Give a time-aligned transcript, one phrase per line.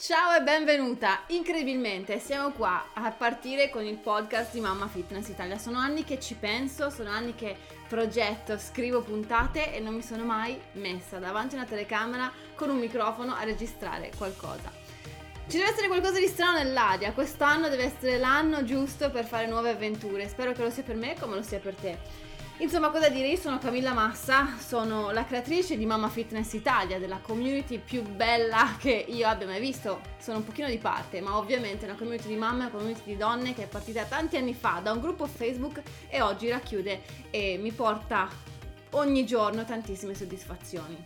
[0.00, 1.24] Ciao e benvenuta!
[1.26, 5.58] Incredibilmente siamo qua a partire con il podcast di Mamma Fitness Italia.
[5.58, 7.56] Sono anni che ci penso, sono anni che
[7.88, 12.78] progetto, scrivo puntate e non mi sono mai messa davanti a una telecamera con un
[12.78, 14.70] microfono a registrare qualcosa.
[15.48, 19.70] Ci deve essere qualcosa di strano nell'aria, quest'anno deve essere l'anno giusto per fare nuove
[19.70, 21.98] avventure, spero che lo sia per me come lo sia per te.
[22.60, 23.28] Insomma, cosa dire?
[23.28, 28.74] Io sono Camilla Massa, sono la creatrice di Mamma Fitness Italia, della community più bella
[28.80, 30.00] che io abbia mai visto.
[30.18, 33.16] Sono un pochino di parte, ma ovviamente è una community di mamme, una community di
[33.16, 37.58] donne che è partita tanti anni fa da un gruppo Facebook e oggi racchiude e
[37.62, 38.28] mi porta
[38.90, 41.00] ogni giorno tantissime soddisfazioni.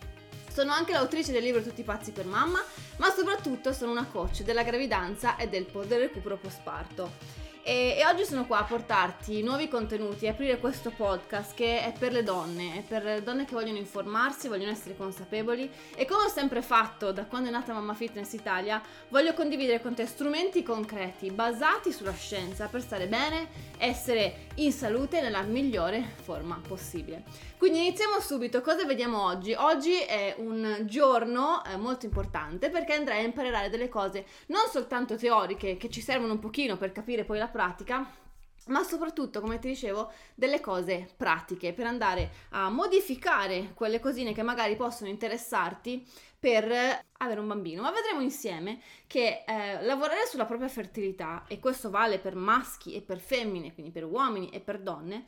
[0.51, 2.63] Sono anche l'autrice del libro Tutti pazzi per mamma,
[2.97, 7.42] ma soprattutto sono una coach della gravidanza e del, del recupero postparto.
[7.65, 12.11] E, e, oggi sono qua a portarti nuovi contenuti, aprire questo podcast che è per
[12.11, 16.27] le donne, è per le donne che vogliono informarsi, vogliono essere consapevoli e come ho
[16.27, 21.31] sempre fatto da quando è nata Mamma Fitness Italia, voglio condividere con te strumenti concreti
[21.31, 23.47] basati sulla scienza per stare bene,
[23.77, 27.23] essere in salute nella migliore forma possibile.
[27.63, 29.53] Quindi iniziamo subito, cosa vediamo oggi?
[29.53, 35.15] Oggi è un giorno eh, molto importante perché andrai a imparare delle cose non soltanto
[35.15, 38.05] teoriche che ci servono un pochino per capire poi la pratica,
[38.65, 44.43] ma soprattutto, come ti dicevo, delle cose pratiche per andare a modificare quelle cosine che
[44.43, 46.05] magari possono interessarti
[46.37, 46.65] per
[47.19, 47.81] avere un bambino.
[47.81, 53.01] Ma vedremo insieme che eh, lavorare sulla propria fertilità, e questo vale per maschi e
[53.01, 55.23] per femmine, quindi per uomini e per donne,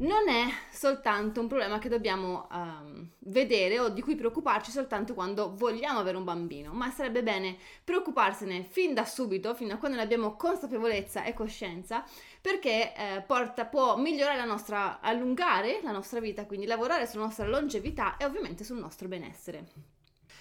[0.00, 5.54] non è soltanto un problema che dobbiamo um, vedere o di cui preoccuparci soltanto quando
[5.54, 10.02] vogliamo avere un bambino, ma sarebbe bene preoccuparsene fin da subito, fin da quando ne
[10.02, 12.04] abbiamo consapevolezza e coscienza,
[12.40, 17.46] perché eh, porta, può migliorare la nostra, allungare la nostra vita, quindi lavorare sulla nostra
[17.46, 19.66] longevità e ovviamente sul nostro benessere.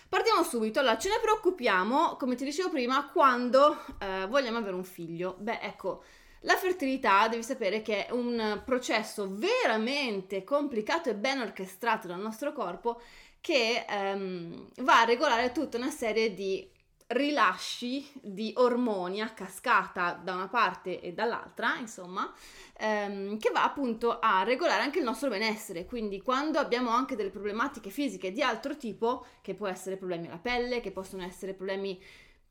[0.08, 4.84] Partiamo subito, allora ce ne preoccupiamo, come ti dicevo prima, quando eh, vogliamo avere un
[4.84, 5.36] figlio.
[5.38, 6.04] Beh, ecco,
[6.42, 12.54] la fertilità devi sapere che è un processo veramente complicato e ben orchestrato dal nostro
[12.54, 13.02] corpo
[13.42, 16.70] che ehm, va a regolare tutta una serie di
[17.10, 22.32] rilasci di ormoni a cascata da una parte e dall'altra, insomma,
[22.78, 25.86] ehm, che va appunto a regolare anche il nostro benessere.
[25.86, 30.38] Quindi quando abbiamo anche delle problematiche fisiche di altro tipo, che può essere problemi alla
[30.38, 32.00] pelle, che possono essere problemi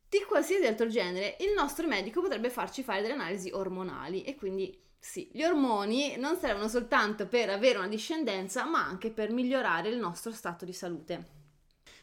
[0.08, 4.76] di qualsiasi altro genere, il nostro medico potrebbe farci fare delle analisi ormonali e quindi
[4.98, 9.98] sì, gli ormoni non servono soltanto per avere una discendenza, ma anche per migliorare il
[9.98, 11.36] nostro stato di salute.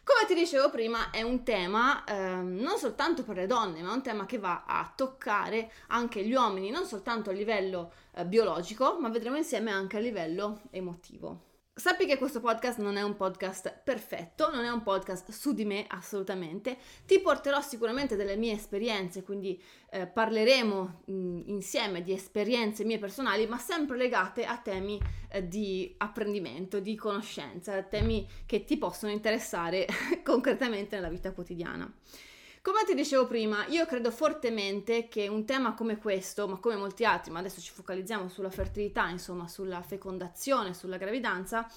[0.04, 4.04] Come ti dicevo prima, è un tema eh, non soltanto per le donne, ma un
[4.04, 9.10] tema che va a toccare anche gli uomini, non soltanto a livello eh, biologico, ma
[9.10, 11.55] vedremo insieme anche a livello emotivo.
[11.78, 15.66] Sappi che questo podcast non è un podcast perfetto, non è un podcast su di
[15.66, 16.78] me assolutamente.
[17.06, 23.46] Ti porterò sicuramente delle mie esperienze, quindi eh, parleremo mh, insieme di esperienze mie personali,
[23.46, 24.98] ma sempre legate a temi
[25.30, 29.86] eh, di apprendimento, di conoscenza, temi che ti possono interessare
[30.24, 31.94] concretamente nella vita quotidiana.
[32.66, 37.06] Come ti dicevo prima, io credo fortemente che un tema come questo, ma come molti
[37.06, 41.72] altri, ma adesso ci focalizziamo sulla fertilità, insomma sulla fecondazione, sulla gravidanza,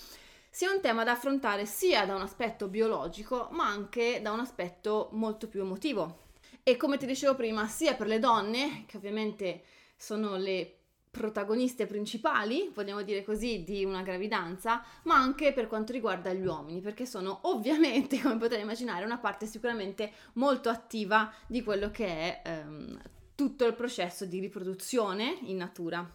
[0.49, 5.11] sia un tema da affrontare sia da un aspetto biologico, ma anche da un aspetto
[5.13, 6.21] molto più emotivo.
[6.63, 10.78] E come ti dicevo prima, sia per le donne, che ovviamente sono le
[11.19, 16.81] protagoniste principali, vogliamo dire così, di una gravidanza, ma anche per quanto riguarda gli uomini,
[16.81, 22.43] perché sono ovviamente, come potete immaginare, una parte sicuramente molto attiva di quello che è
[22.45, 23.01] ehm,
[23.35, 26.09] tutto il processo di riproduzione in natura.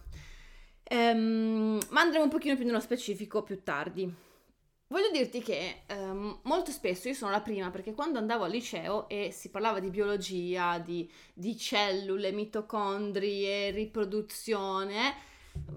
[0.83, 4.31] Ehm, ma andremo un pochino più nello specifico più tardi.
[4.93, 9.09] Voglio dirti che ehm, molto spesso io sono la prima perché quando andavo al liceo
[9.09, 15.15] e si parlava di biologia, di, di cellule, mitocondrie, riproduzione,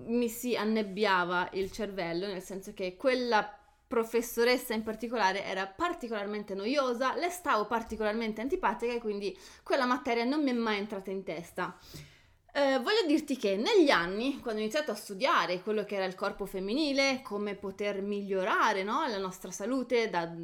[0.04, 7.16] mi si annebbiava il cervello, nel senso che quella professoressa in particolare era particolarmente noiosa,
[7.16, 11.74] le stavo particolarmente antipatica e quindi quella materia non mi è mai entrata in testa.
[12.56, 16.14] Eh, voglio dirti che negli anni, quando ho iniziato a studiare quello che era il
[16.14, 20.34] corpo femminile, come poter migliorare no, la nostra salute da,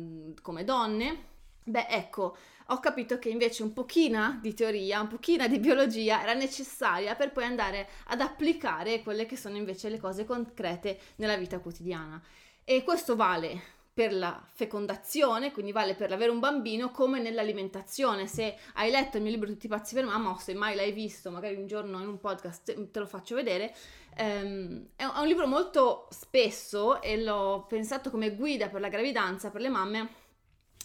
[0.42, 1.24] come donne,
[1.64, 2.36] beh ecco,
[2.66, 7.32] ho capito che invece un pochino di teoria, un pochino di biologia era necessaria per
[7.32, 12.22] poi andare ad applicare quelle che sono invece le cose concrete nella vita quotidiana.
[12.62, 18.26] E questo vale per la fecondazione, quindi vale per avere un bambino, come nell'alimentazione.
[18.26, 20.92] Se hai letto il mio libro Tutti i pazzi per mamma, o se mai l'hai
[20.92, 23.74] visto, magari un giorno in un podcast te lo faccio vedere,
[24.16, 29.60] ehm, è un libro molto spesso e l'ho pensato come guida per la gravidanza, per
[29.60, 30.08] le mamme,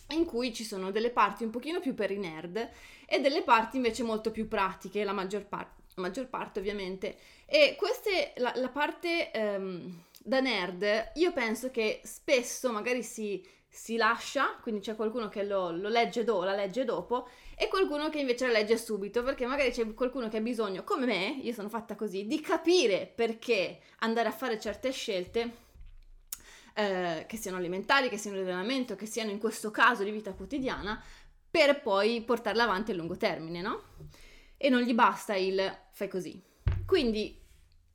[0.09, 2.69] in cui ci sono delle parti un pochino più per i nerd
[3.06, 7.18] e delle parti invece molto più pratiche, la maggior, par- maggior parte ovviamente.
[7.45, 13.95] E queste, la, la parte um, da nerd, io penso che spesso magari si, si
[13.95, 18.19] lascia, quindi c'è qualcuno che lo, lo legge do, la legge dopo, e qualcuno che
[18.19, 21.69] invece la legge subito, perché magari c'è qualcuno che ha bisogno, come me, io sono
[21.69, 25.65] fatta così, di capire perché andare a fare certe scelte
[26.73, 30.33] eh, che siano alimentari, che siano di allenamento, che siano in questo caso di vita
[30.33, 31.01] quotidiana,
[31.49, 33.81] per poi portarla avanti a lungo termine, no?
[34.57, 36.39] E non gli basta il fai così.
[36.85, 37.45] Quindi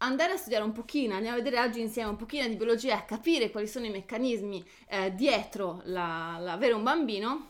[0.02, 3.02] andare a studiare un pochino, andiamo a vedere oggi insieme un pochino di biologia, a
[3.02, 7.49] capire quali sono i meccanismi eh, dietro l'avere un bambino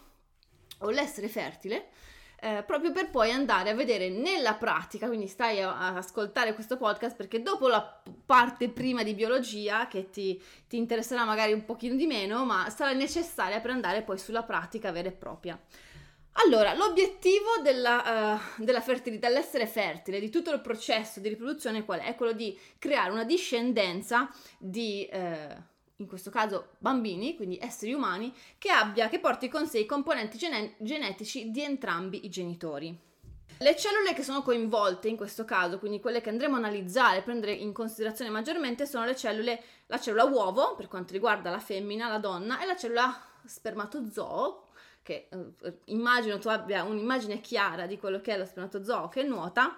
[0.78, 1.88] o l'essere fertile,
[2.40, 6.76] eh, proprio per poi andare a vedere nella pratica, quindi stai a, a, ascoltare questo
[6.76, 11.94] podcast perché dopo la parte prima di biologia, che ti, ti interesserà magari un pochino
[11.94, 15.58] di meno, ma sarà necessaria per andare poi sulla pratica vera e propria.
[16.34, 22.00] Allora, l'obiettivo della, uh, della, fertilità, dell'essere fertile, di tutto il processo di riproduzione qual
[22.00, 22.06] è?
[22.06, 25.08] È quello di creare una discendenza di...
[25.12, 29.87] Uh, in questo caso bambini, quindi esseri umani, che abbia, che porti con sé i
[29.87, 32.99] componenti gene- genetici di entrambi i genitori.
[33.58, 37.23] Le cellule che sono coinvolte in questo caso, quindi quelle che andremo a analizzare e
[37.23, 42.08] prendere in considerazione maggiormente, sono le cellule, la cellula uovo, per quanto riguarda la femmina,
[42.08, 44.70] la donna, e la cellula spermatozoo,
[45.02, 49.76] che eh, immagino tu abbia un'immagine chiara di quello che è lo spermatozoo che nuota,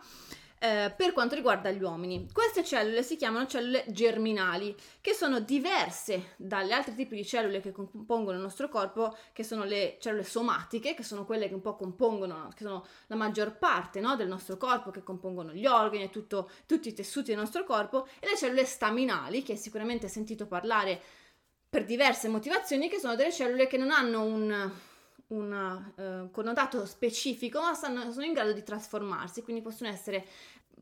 [0.65, 2.26] eh, per quanto riguarda gli uomini.
[2.32, 7.71] Queste cellule si chiamano cellule germinali, che sono diverse dagli altri tipi di cellule che
[7.71, 11.76] compongono il nostro corpo, che sono le cellule somatiche, che sono quelle che un po'
[11.76, 16.11] compongono, che sono la maggior parte no, del nostro corpo, che compongono gli organi e
[16.11, 20.47] tutto, tutti i tessuti del nostro corpo, e le cellule staminali, che sicuramente hai sentito
[20.47, 20.99] parlare
[21.69, 24.73] per diverse motivazioni, che sono delle cellule che non hanno un
[25.35, 30.25] un uh, connotato specifico, ma stanno, sono in grado di trasformarsi, quindi possono essere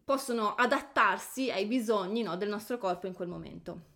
[0.05, 3.91] possono adattarsi ai bisogni no, del nostro corpo in quel momento.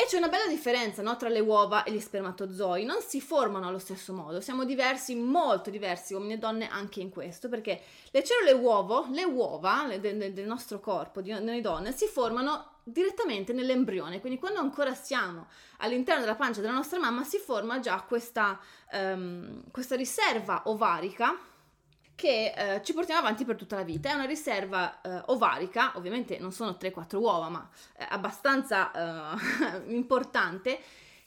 [0.00, 3.68] E c'è una bella differenza no, tra le uova e gli spermatozoi, non si formano
[3.68, 8.24] allo stesso modo, siamo diversi, molto diversi uomini e donne anche in questo, perché le
[8.24, 13.52] cellule uovo, le uova le, de, del nostro corpo, di noi donne, si formano direttamente
[13.52, 15.48] nell'embrione, quindi quando ancora siamo
[15.78, 18.58] all'interno della pancia della nostra mamma si forma già questa,
[18.92, 21.36] um, questa riserva ovarica
[22.20, 24.10] che eh, ci portiamo avanti per tutta la vita.
[24.10, 30.80] È una riserva eh, ovarica, ovviamente non sono 3-4 uova, ma è abbastanza eh, importante,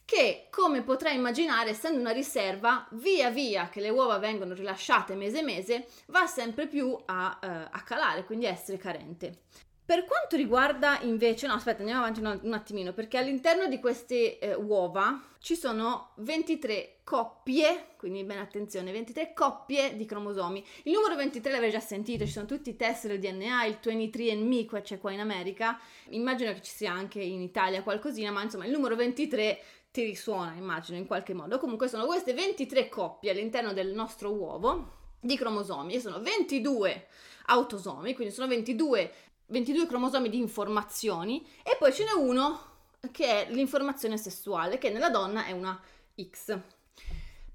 [0.05, 5.41] che come potrai immaginare, essendo una riserva, via via che le uova vengono rilasciate mese
[5.41, 9.39] mese, va sempre più a, eh, a calare, quindi a essere carente.
[9.85, 14.55] Per quanto riguarda invece, no aspetta andiamo avanti un, attimino perché all'interno di queste eh,
[14.55, 20.65] uova ci sono 23 coppie, quindi bene attenzione, 23 coppie di cromosomi.
[20.83, 24.65] Il numero 23 l'avrei già sentito, ci sono tutti i test del DNA, il 23andMe
[24.65, 25.77] qua c'è qua in America,
[26.11, 29.59] immagino che ci sia anche in Italia qualcosina, ma insomma il numero 23
[29.91, 31.59] ti risuona immagino in qualche modo.
[31.59, 37.07] Comunque sono queste 23 coppie all'interno del nostro uovo di cromosomi e sono 22
[37.47, 39.11] autosomi, quindi sono 22
[39.53, 42.71] 22 cromosomi di informazioni e poi ce n'è uno
[43.11, 45.79] che è l'informazione sessuale, che nella donna è una
[46.19, 46.57] X.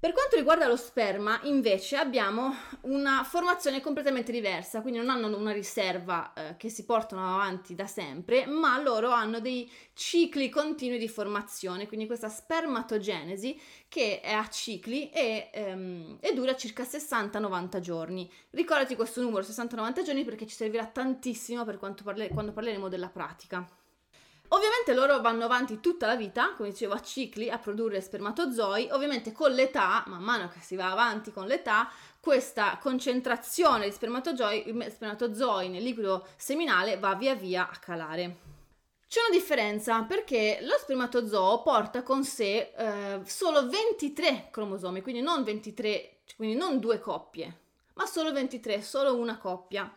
[0.01, 5.51] Per quanto riguarda lo sperma, invece, abbiamo una formazione completamente diversa, quindi non hanno una
[5.51, 11.09] riserva eh, che si portano avanti da sempre, ma loro hanno dei cicli continui di
[11.09, 18.31] formazione, quindi questa spermatogenesi che è a cicli e, ehm, e dura circa 60-90 giorni.
[18.51, 23.67] Ricordati questo numero, 60-90 giorni, perché ci servirà tantissimo per parle- quando parleremo della pratica.
[24.51, 28.89] Ovviamente loro vanno avanti tutta la vita, come dicevo, a cicli, a produrre spermatozoi.
[28.91, 31.89] Ovviamente con l'età, man mano che si va avanti con l'età,
[32.19, 38.37] questa concentrazione di spermatozoi, spermatozoi nel liquido seminale va via via a calare.
[39.07, 45.43] C'è una differenza perché lo spermatozoo porta con sé eh, solo 23 cromosomi, quindi non
[45.43, 47.68] 23, quindi non due coppie,
[47.99, 49.91] ma solo 23, solo una coppia.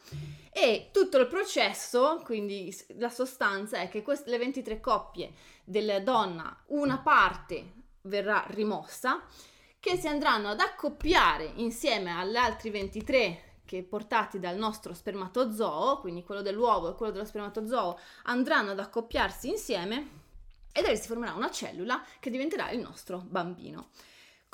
[0.50, 5.32] E tutto il processo, quindi la sostanza è che queste, le 23 coppie
[5.62, 9.22] della donna, una parte verrà rimossa,
[9.78, 16.24] che si andranno ad accoppiare insieme alle altre 23 che portati dal nostro spermatozoo, quindi
[16.24, 20.20] quello dell'uovo e quello dello spermatozoo, andranno ad accoppiarsi insieme
[20.72, 23.90] e da lì si formerà una cellula che diventerà il nostro bambino.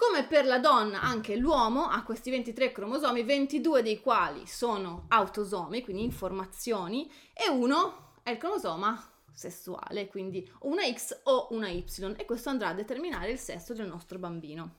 [0.00, 5.82] Come per la donna, anche l'uomo ha questi 23 cromosomi, 22 dei quali sono autosomi,
[5.82, 8.96] quindi informazioni, e uno è il cromosoma
[9.32, 13.88] sessuale, quindi una X o una Y, e questo andrà a determinare il sesso del
[13.88, 14.76] nostro bambino.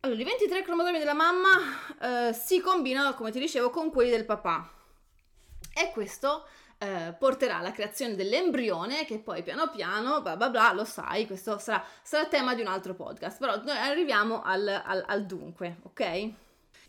[0.00, 4.26] Allora, i 23 cromosomi della mamma eh, si combinano, come ti dicevo, con quelli del
[4.26, 4.70] papà.
[5.72, 6.44] E questo
[6.82, 11.58] eh, porterà alla creazione dell'embrione che poi piano piano, bla bla bla, lo sai, questo
[11.58, 16.30] sarà, sarà tema di un altro podcast, però noi arriviamo al, al, al dunque, ok?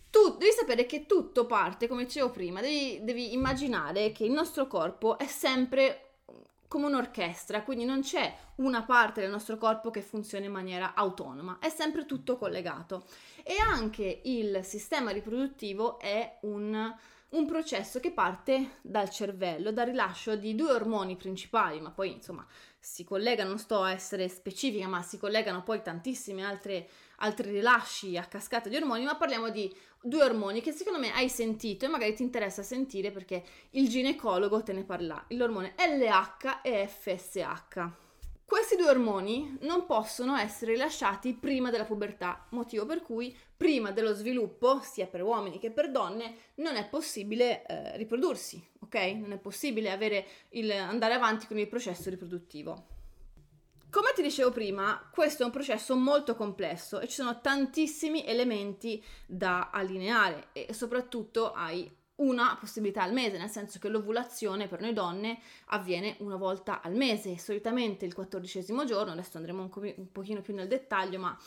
[0.10, 4.66] Tu devi sapere che tutto parte, come dicevo prima, devi, devi immaginare che il nostro
[4.68, 6.12] corpo è sempre
[6.70, 11.58] come un'orchestra, quindi non c'è una parte del nostro corpo che funziona in maniera autonoma,
[11.60, 13.04] è sempre tutto collegato.
[13.44, 16.96] E anche il sistema riproduttivo è un
[17.32, 22.46] un processo che parte dal cervello, dal rilascio di due ormoni principali, ma poi insomma
[22.78, 26.86] si collegano, non sto a essere specifica, ma si collegano poi tantissimi altri
[27.50, 31.86] rilasci a cascata di ormoni, ma parliamo di due ormoni che secondo me hai sentito
[31.86, 38.11] e magari ti interessa sentire perché il ginecologo te ne parla, l'ormone LH e FSH.
[38.52, 44.14] Questi due ormoni non possono essere rilasciati prima della pubertà, motivo per cui prima dello
[44.14, 48.96] sviluppo, sia per uomini che per donne, non è possibile eh, riprodursi, ok?
[49.16, 49.98] Non è possibile
[50.50, 52.88] il, andare avanti con il processo riproduttivo.
[53.90, 59.02] Come ti dicevo prima, questo è un processo molto complesso e ci sono tantissimi elementi
[59.26, 61.90] da allineare e soprattutto hai
[62.22, 66.94] una possibilità al mese, nel senso che l'ovulazione per noi donne avviene una volta al
[66.94, 71.38] mese, solitamente il quattordicesimo giorno, adesso andremo un, co- un pochino più nel dettaglio, ma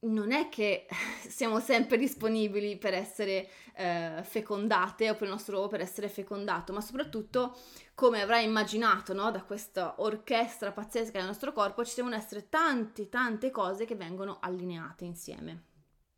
[0.00, 0.86] non è che
[1.28, 6.72] siamo sempre disponibili per essere eh, fecondate o per il nostro uovo per essere fecondato,
[6.72, 7.56] ma soprattutto,
[7.94, 13.08] come avrai immaginato, no, da questa orchestra pazzesca del nostro corpo, ci devono essere tante,
[13.08, 15.64] tante cose che vengono allineate insieme.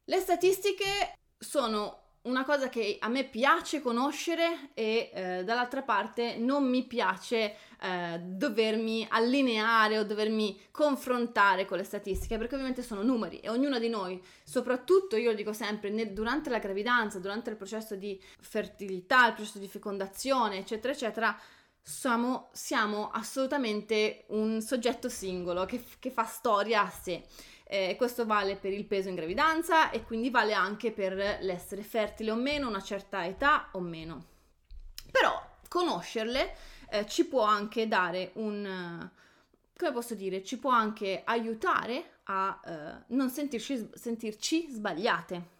[0.04, 6.68] Le statistiche sono una cosa che a me piace conoscere e eh, dall'altra parte non
[6.68, 13.40] mi piace eh, dovermi allineare o dovermi confrontare con le statistiche perché ovviamente sono numeri
[13.40, 17.56] e ognuno di noi, soprattutto io lo dico sempre, nel, durante la gravidanza, durante il
[17.56, 21.38] processo di fertilità, il processo di fecondazione, eccetera, eccetera,
[21.82, 27.22] siamo, siamo assolutamente un soggetto singolo che, che fa storia a sé.
[27.66, 32.30] Eh, questo vale per il peso in gravidanza e quindi vale anche per l'essere fertile
[32.30, 34.26] o meno, una certa età o meno.
[35.10, 36.54] Però conoscerle
[36.90, 39.10] eh, ci può anche dare un...
[39.76, 40.44] come posso dire?
[40.44, 45.52] Ci può anche aiutare a eh, non sentirci, sentirci sbagliate.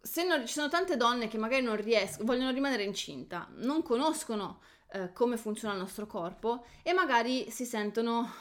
[0.00, 4.60] Se non, ci sono tante donne che magari non riescono, vogliono rimanere incinta, non conoscono
[4.92, 8.32] eh, come funziona il nostro corpo e magari si sentono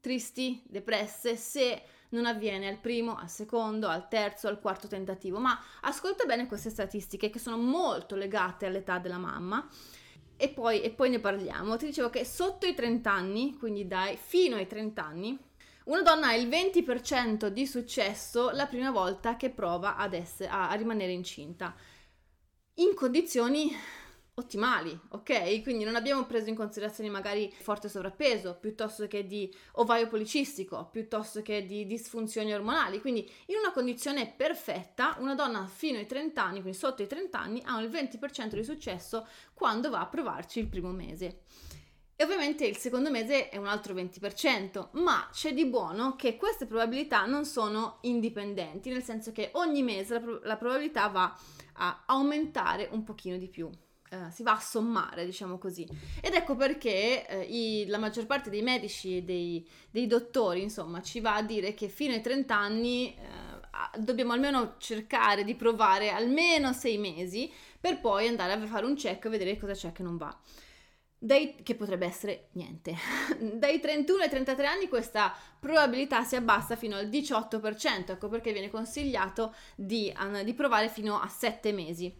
[0.00, 5.58] tristi, depresse se non avviene al primo, al secondo, al terzo, al quarto tentativo, ma
[5.82, 9.66] ascolta bene queste statistiche che sono molto legate all'età della mamma.
[10.38, 11.76] E poi, e poi ne parliamo.
[11.76, 15.38] Ti dicevo che sotto i 30 anni, quindi dai fino ai 30 anni,
[15.84, 20.68] una donna ha il 20% di successo la prima volta che prova ad essere, a,
[20.68, 21.74] a rimanere incinta.
[22.74, 23.74] In condizioni
[24.38, 25.62] ottimali, ok?
[25.62, 31.40] Quindi non abbiamo preso in considerazione magari forte sovrappeso, piuttosto che di ovaio policistico, piuttosto
[31.40, 33.00] che di disfunzioni ormonali.
[33.00, 37.38] Quindi in una condizione perfetta, una donna fino ai 30 anni, quindi sotto i 30
[37.38, 41.40] anni, ha il 20% di successo quando va a provarci il primo mese.
[42.14, 46.66] E ovviamente il secondo mese è un altro 20%, ma c'è di buono che queste
[46.66, 51.34] probabilità non sono indipendenti, nel senso che ogni mese la, pro- la probabilità va
[51.72, 53.70] a aumentare un pochino di più.
[54.08, 55.84] Uh, si va a sommare, diciamo così.
[56.20, 61.02] Ed ecco perché uh, i, la maggior parte dei medici e dei, dei, dottori, insomma,
[61.02, 66.10] ci va a dire che fino ai 30 anni uh, dobbiamo almeno cercare di provare
[66.10, 70.02] almeno 6 mesi per poi andare a fare un check e vedere cosa c'è che
[70.04, 70.36] non va.
[71.18, 72.94] Dai, che potrebbe essere niente.
[73.54, 78.70] Dai 31 ai 33 anni questa probabilità si abbassa fino al 18%, ecco perché viene
[78.70, 82.14] consigliato di, di provare fino a 7 mesi.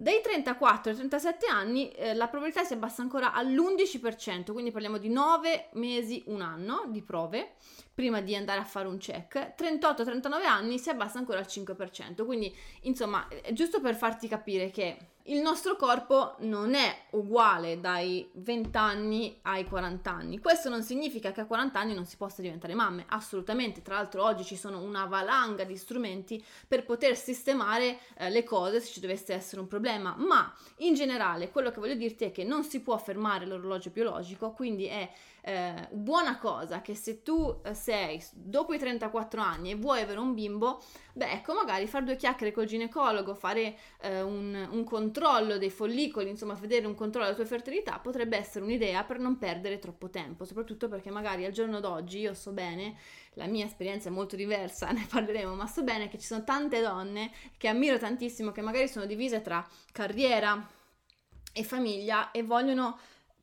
[0.00, 5.10] Dai 34 ai 37 anni eh, la probabilità si abbassa ancora all'11%, quindi parliamo di
[5.10, 7.56] 9 mesi, un anno di prove
[7.92, 9.52] prima di andare a fare un check.
[9.58, 12.50] 38-39 anni si abbassa ancora al 5%, quindi
[12.84, 14.96] insomma è giusto per farti capire che
[15.30, 20.40] il nostro corpo non è uguale dai 20 anni ai 40 anni.
[20.40, 23.80] Questo non significa che a 40 anni non si possa diventare mamme, assolutamente.
[23.80, 28.80] Tra l'altro oggi ci sono una valanga di strumenti per poter sistemare eh, le cose
[28.80, 32.42] se ci dovesse essere un problema, ma in generale quello che voglio dirti è che
[32.42, 35.08] non si può fermare l'orologio biologico, quindi è
[35.42, 40.18] eh, buona cosa che se tu eh, sei dopo i 34 anni e vuoi avere
[40.18, 40.82] un bimbo,
[41.14, 46.28] beh ecco magari fare due chiacchiere col ginecologo, fare eh, un, un, controllo dei follicoli,
[46.28, 50.44] insomma vedere un controllo della tua fertilità potrebbe essere un'idea per non perdere troppo tempo,
[50.44, 52.96] soprattutto perché magari al giorno d'oggi io so bene,
[53.34, 56.80] la mia esperienza è molto diversa, ne parleremo, ma so bene che ci sono tante
[56.80, 60.68] donne che ammiro tantissimo, che magari sono divise tra carriera
[61.52, 62.98] e famiglia e vogliono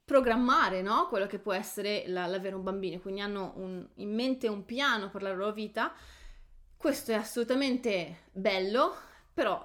[0.08, 1.08] programmare no?
[1.10, 5.10] quello che può essere la, l'avere un bambino, quindi hanno un, in mente un piano
[5.10, 5.94] per la loro vita.
[6.78, 8.96] Questo è assolutamente bello,
[9.34, 9.62] però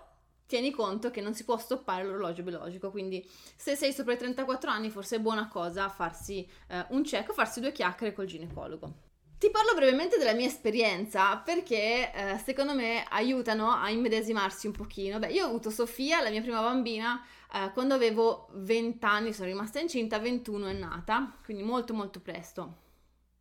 [0.47, 4.69] tieni conto che non si può stoppare l'orologio biologico, quindi se sei sopra i 34
[4.69, 9.11] anni forse è buona cosa farsi eh, un check farsi due chiacchiere col ginecologo.
[9.39, 15.21] Ti parlo brevemente della mia esperienza perché eh, secondo me aiutano a immedesimarsi un pochino.
[15.21, 19.49] Beh, io ho avuto Sofia, la mia prima bambina, eh, quando avevo 20 anni sono
[19.49, 22.81] rimasta incinta, 21 è nata, quindi molto molto presto.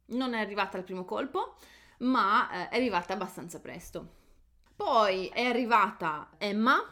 [0.08, 1.56] Non è arrivata al primo colpo,
[2.00, 4.20] ma eh, è arrivata abbastanza presto.
[4.76, 6.84] Poi è arrivata Emma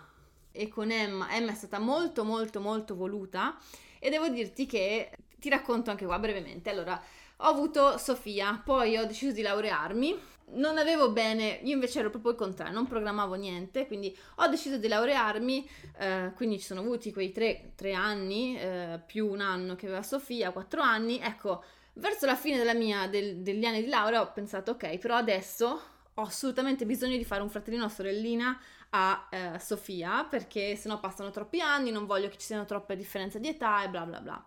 [0.51, 3.57] e con Emma, Emma è stata molto molto molto voluta
[3.99, 6.69] e devo dirti che ti racconto anche qua brevemente.
[6.69, 7.01] Allora,
[7.37, 10.17] ho avuto Sofia, poi ho deciso di laurearmi
[10.53, 14.77] non avevo bene, io invece ero proprio il contrario, non programmavo niente, quindi ho deciso
[14.77, 19.75] di laurearmi, eh, quindi ci sono avuti quei tre, tre anni, eh, più un anno
[19.75, 21.63] che aveva Sofia, quattro anni, ecco,
[21.93, 25.81] verso la fine mia, del, degli anni di laurea ho pensato, ok, però adesso
[26.13, 28.59] ho assolutamente bisogno di fare un fratellino o sorellina
[28.91, 33.39] a eh, Sofia, perché sennò passano troppi anni, non voglio che ci siano troppe differenze
[33.39, 34.45] di età e bla bla bla.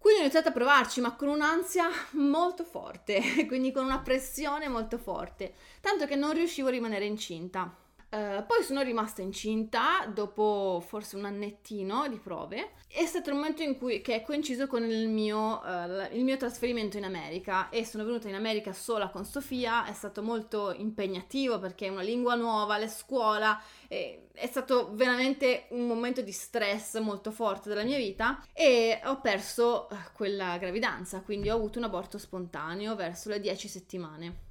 [0.00, 4.96] Quindi ho iniziato a provarci, ma con un'ansia molto forte, quindi con una pressione molto
[4.96, 5.52] forte,
[5.82, 7.70] tanto che non riuscivo a rimanere incinta.
[8.10, 12.72] Uh, poi sono rimasta incinta dopo forse un annettino di prove.
[12.88, 16.36] È stato il momento in cui che è coinciso con il mio, uh, il mio,
[16.36, 19.84] trasferimento in America e sono venuta in America sola con Sofia.
[19.86, 23.62] È stato molto impegnativo perché è una lingua nuova, le scuola.
[23.86, 29.86] è stato veramente un momento di stress molto forte della mia vita e ho perso
[29.88, 34.48] uh, quella gravidanza, quindi ho avuto un aborto spontaneo verso le 10 settimane.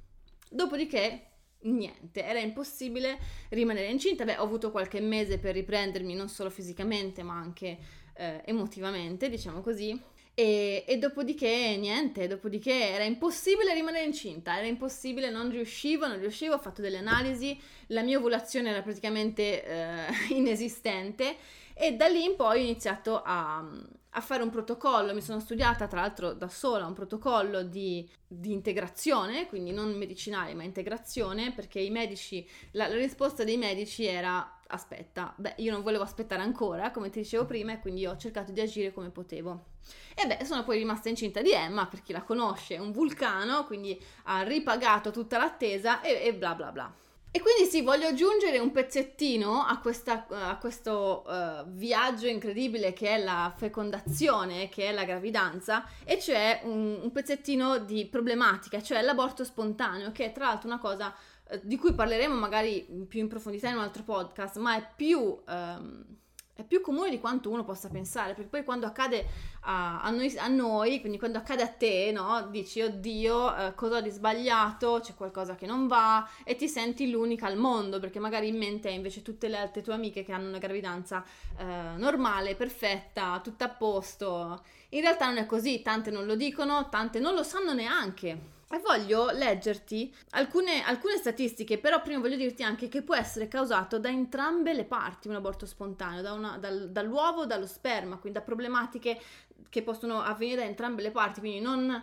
[0.48, 1.29] Dopodiché
[1.62, 3.18] niente, era impossibile
[3.50, 4.24] rimanere incinta.
[4.24, 7.78] Beh, ho avuto qualche mese per riprendermi non solo fisicamente ma anche
[8.14, 10.00] eh, emotivamente, diciamo così.
[10.34, 16.54] E, e, dopodiché niente, dopodiché era impossibile rimanere incinta, era impossibile, non riuscivo, non riuscivo,
[16.54, 17.58] ho fatto delle analisi,
[17.88, 21.36] la mia ovulazione era praticamente eh, inesistente
[21.74, 23.68] e da lì in poi ho iniziato a,
[24.10, 28.52] a fare un protocollo, mi sono studiata tra l'altro da sola un protocollo di, di
[28.52, 34.58] integrazione, quindi non medicinale ma integrazione, perché i medici, la, la, risposta dei medici era
[34.66, 38.50] aspetta, beh io non volevo aspettare ancora, come ti dicevo prima, e quindi ho cercato
[38.52, 39.66] di agire come potevo.
[40.14, 43.64] E beh, sono poi rimasta incinta di Emma, per chi la conosce, è un vulcano,
[43.64, 46.94] quindi ha ripagato tutta l'attesa e, e bla bla bla.
[47.32, 53.10] E quindi sì, voglio aggiungere un pezzettino a, questa, a questo uh, viaggio incredibile che
[53.10, 59.00] è la fecondazione, che è la gravidanza, e cioè un, un, pezzettino di problematica, cioè
[59.02, 61.14] l'aborto spontaneo, che è tra l'altro una cosa
[61.50, 65.40] uh, di cui parleremo magari più in profondità in un altro podcast, ma è più...
[65.46, 66.18] Um,
[66.60, 69.26] è più comune di quanto uno possa pensare, perché poi quando accade
[69.62, 73.96] a, a, noi, a noi, quindi quando accade a te, no, dici oddio, eh, cosa
[73.96, 78.18] ho di sbagliato, c'è qualcosa che non va e ti senti l'unica al mondo, perché
[78.18, 81.24] magari in mente hai invece tutte le altre tue amiche che hanno una gravidanza
[81.56, 81.64] eh,
[81.96, 84.62] normale, perfetta, tutta a posto.
[84.90, 88.58] In realtà non è così, tante non lo dicono, tante non lo sanno neanche.
[88.72, 93.98] E voglio leggerti alcune, alcune, statistiche, però prima voglio dirti anche che può essere causato
[93.98, 98.44] da entrambe le parti un aborto spontaneo, da una, dal, dall'uovo, dallo sperma, quindi da
[98.44, 99.20] problematiche
[99.68, 102.00] che possono avvenire da entrambe le parti, quindi non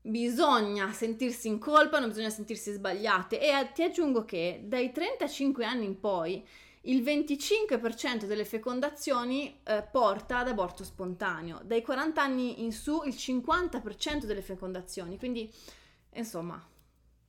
[0.00, 3.40] bisogna sentirsi in colpa, non bisogna sentirsi sbagliate.
[3.40, 6.46] E ti aggiungo che dai 35 anni in poi
[6.82, 13.14] il 25% delle fecondazioni eh, porta ad aborto spontaneo, dai 40 anni in su il
[13.14, 15.52] 50% delle fecondazioni, quindi
[16.16, 16.62] Insomma,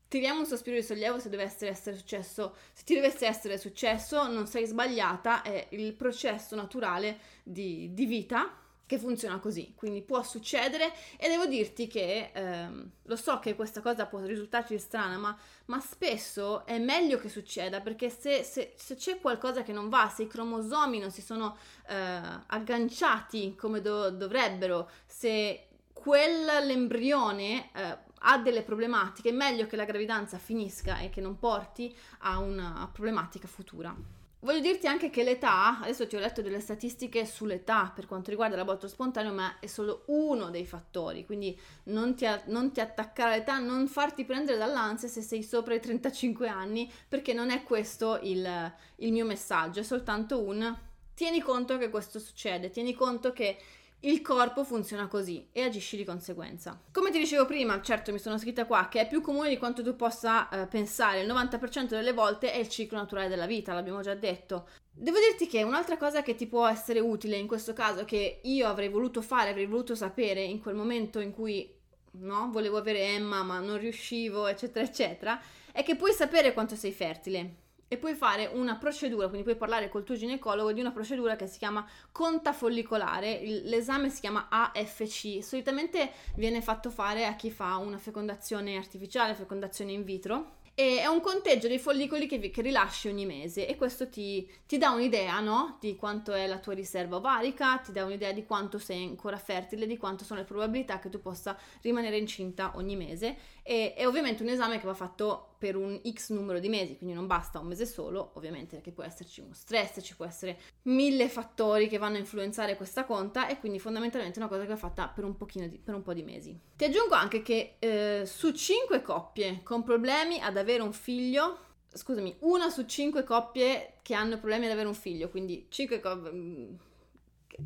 [0.08, 4.47] tiriamo un sospiro di sollievo se dovesse essere successo, se ti dovesse essere successo, non
[4.47, 10.93] sei sbagliata, è il processo naturale di, di vita che funziona così, quindi può succedere
[11.17, 15.80] e devo dirti che ehm, lo so che questa cosa può risultarti strana, ma, ma
[15.82, 20.23] spesso è meglio che succeda perché se, se, se, c'è qualcosa che non va, se
[20.23, 21.58] i cromosomi non si sono
[21.89, 29.86] eh, agganciati come do, dovrebbero, se quell'embrione eh, ha delle problematiche, è meglio che la
[29.86, 33.95] gravidanza finisca e che non porti a una problematica futura.
[34.41, 38.56] Voglio dirti anche che l'età, adesso ti ho letto delle statistiche sull'età per quanto riguarda
[38.56, 43.58] l'aborto spontaneo, ma è solo uno dei fattori, quindi non ti, non ti attaccare all'età,
[43.58, 48.73] non farti prendere dall'ansia se sei sopra i 35 anni, perché non è questo il,
[48.97, 50.77] il mio messaggio, è soltanto un
[51.15, 53.58] tieni conto che questo succede, tieni conto che
[54.02, 56.80] il corpo funziona così e agisci di conseguenza.
[56.92, 59.82] Come ti dicevo prima, certo mi sono scritta qua che è più comune di quanto
[59.82, 64.02] tu possa eh, pensare, il 90% delle volte è il ciclo naturale della vita, l'abbiamo
[64.02, 64.68] già detto.
[64.92, 68.68] Devo dirti che un'altra cosa che ti può essere utile in questo caso, che io
[68.68, 71.74] avrei voluto fare, avrei voluto sapere in quel momento in cui
[72.12, 76.92] no, volevo avere Emma ma non riuscivo, eccetera, eccetera, è che puoi sapere quanto sei
[76.92, 81.36] fertile e puoi fare una procedura, quindi puoi parlare col tuo ginecologo di una procedura
[81.36, 87.52] che si chiama conta follicolare, l'esame si chiama AFC, solitamente viene fatto fare a chi
[87.52, 90.56] fa una fecondazione artificiale, fecondazione in vitro.
[90.80, 93.67] E è un conteggio dei follicoli che, che rilasci ogni mese.
[93.67, 95.78] E questo ti, ti dà un'idea no?
[95.80, 99.88] di quanto è la tua riserva ovarica, ti dà un'idea di quanto sei ancora fertile,
[99.88, 104.43] di quanto sono le probabilità che tu possa rimanere incinta ogni mese e è ovviamente
[104.43, 107.67] un esame che va fatto per un x numero di mesi, quindi non basta un
[107.67, 112.15] mese solo, ovviamente perché può esserci uno stress, ci può essere mille fattori che vanno
[112.15, 115.36] a influenzare questa conta e quindi fondamentalmente è una cosa che va fatta per un,
[115.67, 116.58] di, per un po' di mesi.
[116.77, 121.58] Ti aggiungo anche che eh, su 5 coppie con problemi ad avere un figlio,
[121.91, 126.32] scusami, una su cinque coppie che hanno problemi ad avere un figlio, quindi cinque coppie,
[126.32, 126.75] mm,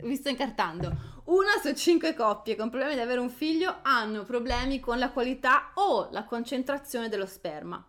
[0.04, 0.92] vi sto incartando,
[1.26, 5.72] una su cinque coppie con problemi ad avere un figlio hanno problemi con la qualità
[5.76, 7.86] o la concentrazione dello sperma.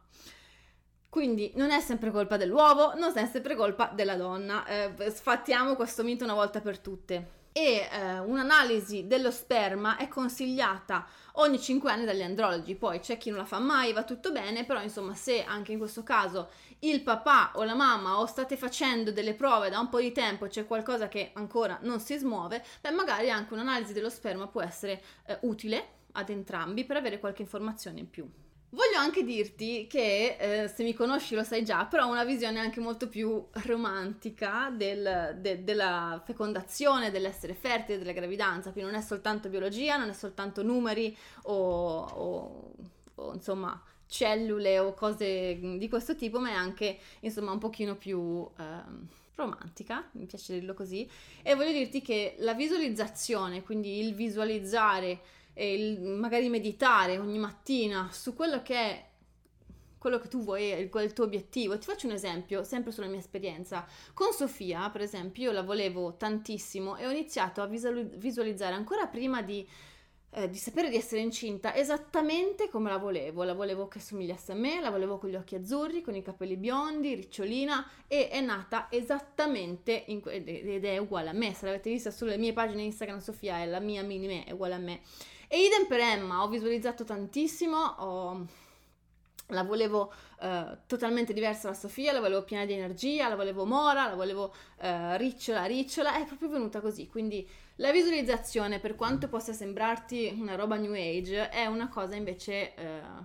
[1.09, 4.65] Quindi non è sempre colpa dell'uovo, non è sempre colpa della donna.
[4.65, 11.07] Eh, sfattiamo questo mito una volta per tutte e eh, un'analisi dello sperma è consigliata
[11.35, 12.75] ogni 5 anni dagli andrologi.
[12.75, 15.79] Poi c'è chi non la fa mai, va tutto bene, però insomma se anche in
[15.79, 20.01] questo caso il papà o la mamma o state facendo delle prove da un po'
[20.01, 24.49] di tempo c'è qualcosa che ancora non si smuove, beh magari anche un'analisi dello sperma
[24.49, 28.29] può essere eh, utile ad entrambi per avere qualche informazione in più.
[28.75, 32.59] Voglio anche dirti che, eh, se mi conosci lo sai già, però ho una visione
[32.59, 39.05] anche molto più romantica del, de, della fecondazione, dell'essere fertile, della gravidanza, quindi non è
[39.05, 42.73] soltanto biologia, non è soltanto numeri o, o,
[43.17, 48.49] o insomma cellule o cose di questo tipo, ma è anche insomma un pochino più...
[48.59, 51.09] Eh, romantica, mi piace dirlo così,
[51.43, 55.21] e voglio dirti che la visualizzazione, quindi il visualizzare
[55.55, 59.11] e magari meditare ogni mattina su quello che è
[60.03, 61.79] quello che tu vuoi, qual è il tuo obiettivo.
[61.79, 63.87] Ti faccio un esempio, sempre sulla mia esperienza.
[64.13, 69.43] Con Sofia, per esempio, io la volevo tantissimo e ho iniziato a visualizzare ancora prima
[69.43, 69.65] di,
[70.31, 73.45] eh, di sapere di essere incinta esattamente come la volevo.
[73.45, 76.57] La volevo che somigliasse a me, la volevo con gli occhi azzurri, con i capelli
[76.57, 81.55] biondi, ricciolina e è nata esattamente in, ed è uguale a me.
[81.55, 84.75] Se l'avete vista sulle mie pagine Instagram, Sofia è la mia mini me, è uguale
[84.75, 85.01] a me.
[85.55, 88.47] E idem per Emma, ho visualizzato tantissimo, ho...
[89.49, 90.11] la volevo
[90.41, 94.45] uh, totalmente diversa da Sofia, la volevo piena di energia, la volevo mora, la volevo
[94.45, 97.07] uh, ricciola, ricciola, è proprio venuta così.
[97.07, 102.73] Quindi la visualizzazione, per quanto possa sembrarti una roba new age, è una cosa invece
[102.79, 103.23] uh,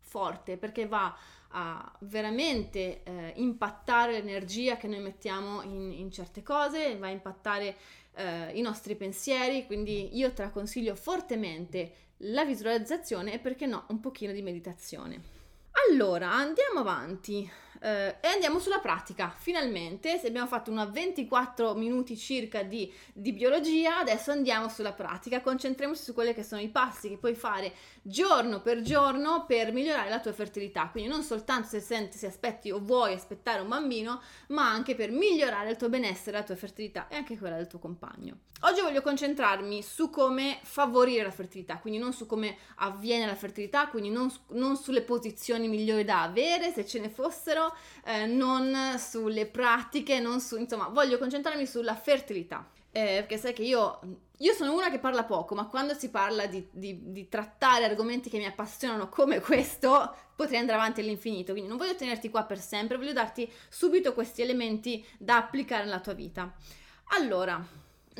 [0.00, 1.16] forte perché va
[1.52, 7.76] a veramente eh, impattare l'energia che noi mettiamo in, in, certe cose, va a impattare
[8.14, 11.92] eh, i nostri pensieri, quindi io te la consiglio fortemente
[12.24, 15.38] la visualizzazione e perché no un pochino di meditazione.
[15.88, 19.32] Allora, andiamo avanti eh, e andiamo sulla pratica.
[19.36, 25.40] Finalmente, se abbiamo fatto una 24 minuti circa di, di, biologia, adesso andiamo sulla pratica.
[25.40, 30.10] Concentriamoci su quelli che sono i passi che puoi fare giorno per giorno per migliorare
[30.10, 30.88] la tua fertilità.
[30.88, 35.10] Quindi non soltanto se senti, se aspetti o vuoi aspettare un bambino, ma anche per
[35.10, 38.48] migliorare il tuo benessere, la tua fertilità e anche quella del tuo compagno.
[38.64, 43.88] Oggi voglio concentrarmi su come favorire la fertilità, quindi non su come avviene la fertilità,
[43.88, 47.69] quindi non, non sulle posizioni migliori da avere, se ce ne fossero,
[48.04, 52.68] eh, non sulle pratiche, non su, insomma, voglio concentrarmi sulla fertilità.
[52.92, 54.00] Eh, perché sai che io,
[54.38, 58.28] io, sono una che parla poco, ma quando si parla di, di, di, trattare argomenti
[58.28, 61.52] che mi appassionano come questo, potrei andare avanti all'infinito.
[61.52, 66.00] Quindi non voglio tenerti qua per sempre, voglio darti subito questi elementi da applicare nella
[66.00, 66.52] tua vita.
[67.12, 67.64] Allora,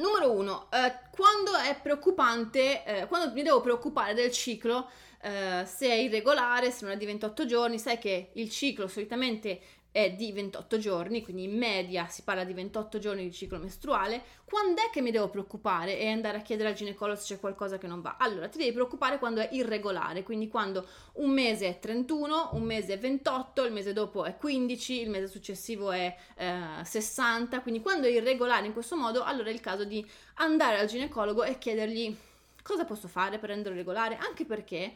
[0.01, 4.89] numero uno, eh, quando è preoccupante, eh, quando mi devo preoccupare del ciclo,
[5.23, 9.61] eh, se è irregolare, se non è di 28 giorni, sai che il ciclo solitamente
[9.93, 14.23] è di 28 giorni, quindi in media si parla di 28 giorni di ciclo mestruale,
[14.45, 17.79] quando è che mi devo preoccupare e andare a chiedere al ginecologo se c'è qualcosa
[17.79, 18.17] che non va?
[18.19, 22.95] Allora, ti devi preoccupare quando è irregolare, quindi quando un mese è 31, un mese
[22.95, 28.07] è 28, il mese dopo è 15, il mese successivo è eh, 60, quindi quando
[28.07, 32.17] è irregolare in questo modo, allora è il caso di andare al ginecologo e chiedergli
[32.63, 34.95] cosa posso fare per renderlo regolare, anche perché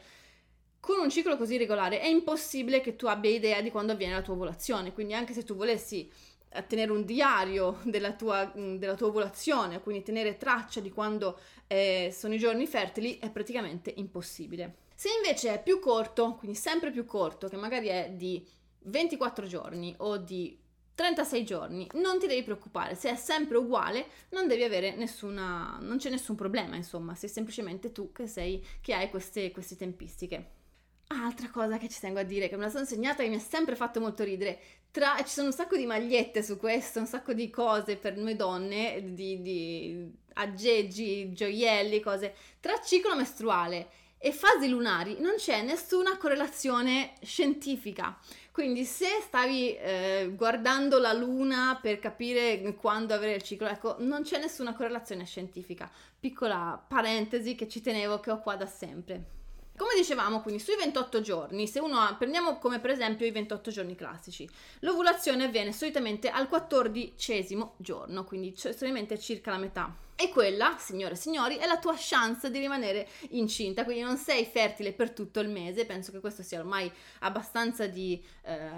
[0.85, 4.21] con un ciclo così regolare è impossibile che tu abbia idea di quando avviene la
[4.21, 6.07] tua ovulazione, quindi anche se tu volessi
[6.47, 11.39] eh, tenere un diario della tua, mm, della tua ovulazione, quindi tenere traccia di quando
[11.65, 14.75] eh, sono i giorni fertili, è praticamente impossibile.
[14.93, 18.45] Se invece è più corto, quindi sempre più corto, che magari è di
[18.83, 20.55] 24 giorni o di
[20.93, 25.97] 36 giorni, non ti devi preoccupare, se è sempre uguale non devi avere nessuna, non
[25.97, 30.63] c'è nessun problema, insomma, sei semplicemente tu che sei, che hai queste, queste tempistiche.
[31.07, 33.39] Altra cosa che ci tengo a dire, che me la sono segnata e mi ha
[33.39, 37.33] sempre fatto molto ridere, tra, ci sono un sacco di magliette su questo, un sacco
[37.33, 43.87] di cose per noi donne, di, di aggeggi, gioielli, cose, tra ciclo mestruale
[44.17, 48.17] e fasi lunari non c'è nessuna correlazione scientifica.
[48.51, 54.23] Quindi se stavi eh, guardando la luna per capire quando avere il ciclo, ecco, non
[54.23, 55.91] c'è nessuna correlazione scientifica.
[56.19, 59.44] Piccola parentesi che ci tenevo, che ho qua da sempre.
[59.77, 63.71] Come dicevamo, quindi sui 28 giorni, se uno ha, prendiamo come per esempio i 28
[63.71, 69.93] giorni classici, l'ovulazione avviene solitamente al quattordicesimo giorno, quindi solitamente circa la metà.
[70.15, 74.45] E quella, signore e signori, è la tua chance di rimanere incinta, quindi non sei
[74.45, 78.69] fertile per tutto il mese, penso che questo sia ormai abbastanza di eh,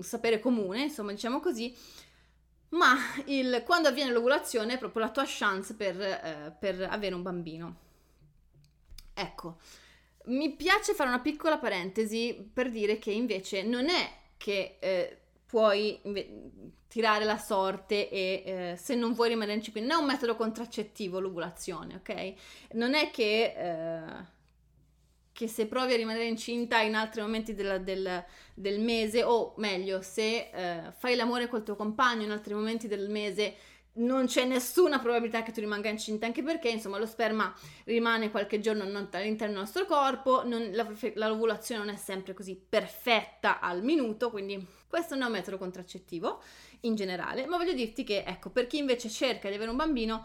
[0.00, 1.76] sapere comune, insomma diciamo così,
[2.70, 7.22] ma il, quando avviene l'ovulazione è proprio la tua chance per, eh, per avere un
[7.22, 7.76] bambino.
[9.12, 9.58] Ecco,
[10.26, 15.98] mi piace fare una piccola parentesi per dire che invece non è che eh, puoi
[16.02, 16.28] inve-
[16.90, 20.34] tirare la sorte e eh, se non vuoi rimanere in ciclo, non è un metodo
[20.34, 22.32] contraccettivo l'ovulazione, ok?
[22.72, 24.24] Non è che, eh,
[25.32, 30.02] che se provi a rimanere incinta in altri momenti della, del, del, mese, o meglio,
[30.02, 33.54] se eh, fai l'amore col tuo compagno in altri momenti del mese
[33.94, 37.52] non c'è nessuna probabilità che tu rimanga incinta, anche perché insomma lo sperma
[37.84, 43.60] rimane qualche giorno all'interno del nostro corpo, non, la, l'ovulazione non è sempre così perfetta
[43.60, 46.42] al minuto, quindi questo non è un metodo contraccettivo
[46.80, 50.24] in generale, ma voglio dirti che ecco, per chi invece cerca di avere un bambino,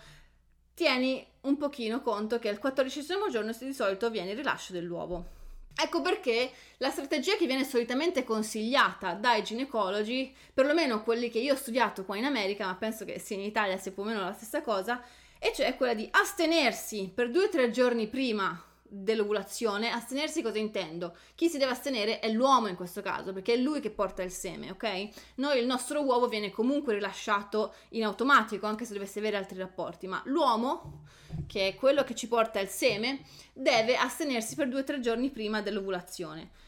[0.74, 5.35] tieni un pochino conto che al 14 giorno di solito viene il rilascio dell'uovo.
[5.78, 11.58] Ecco perché la strategia che viene solitamente consigliata dai ginecologi, perlomeno quelli che io ho
[11.58, 14.34] studiato qua in America, ma penso che sia in Italia sia più o meno la
[14.34, 15.04] stessa cosa,
[15.38, 18.60] e cioè quella di astenersi per due o tre giorni prima
[19.04, 21.16] dell'ovulazione, astenersi cosa intendo?
[21.36, 24.32] Chi si deve astenere è l'uomo in questo caso, perché è lui che porta il
[24.32, 25.10] seme, ok?
[25.36, 30.08] Noi il nostro uovo viene comunque rilasciato in automatico, anche se dovesse avere altri rapporti,
[30.08, 31.04] ma l'uomo,
[31.48, 33.22] che è quello che ci porta il seme,
[33.54, 36.64] deve astenersi per due o tre giorni prima dell'ovulazione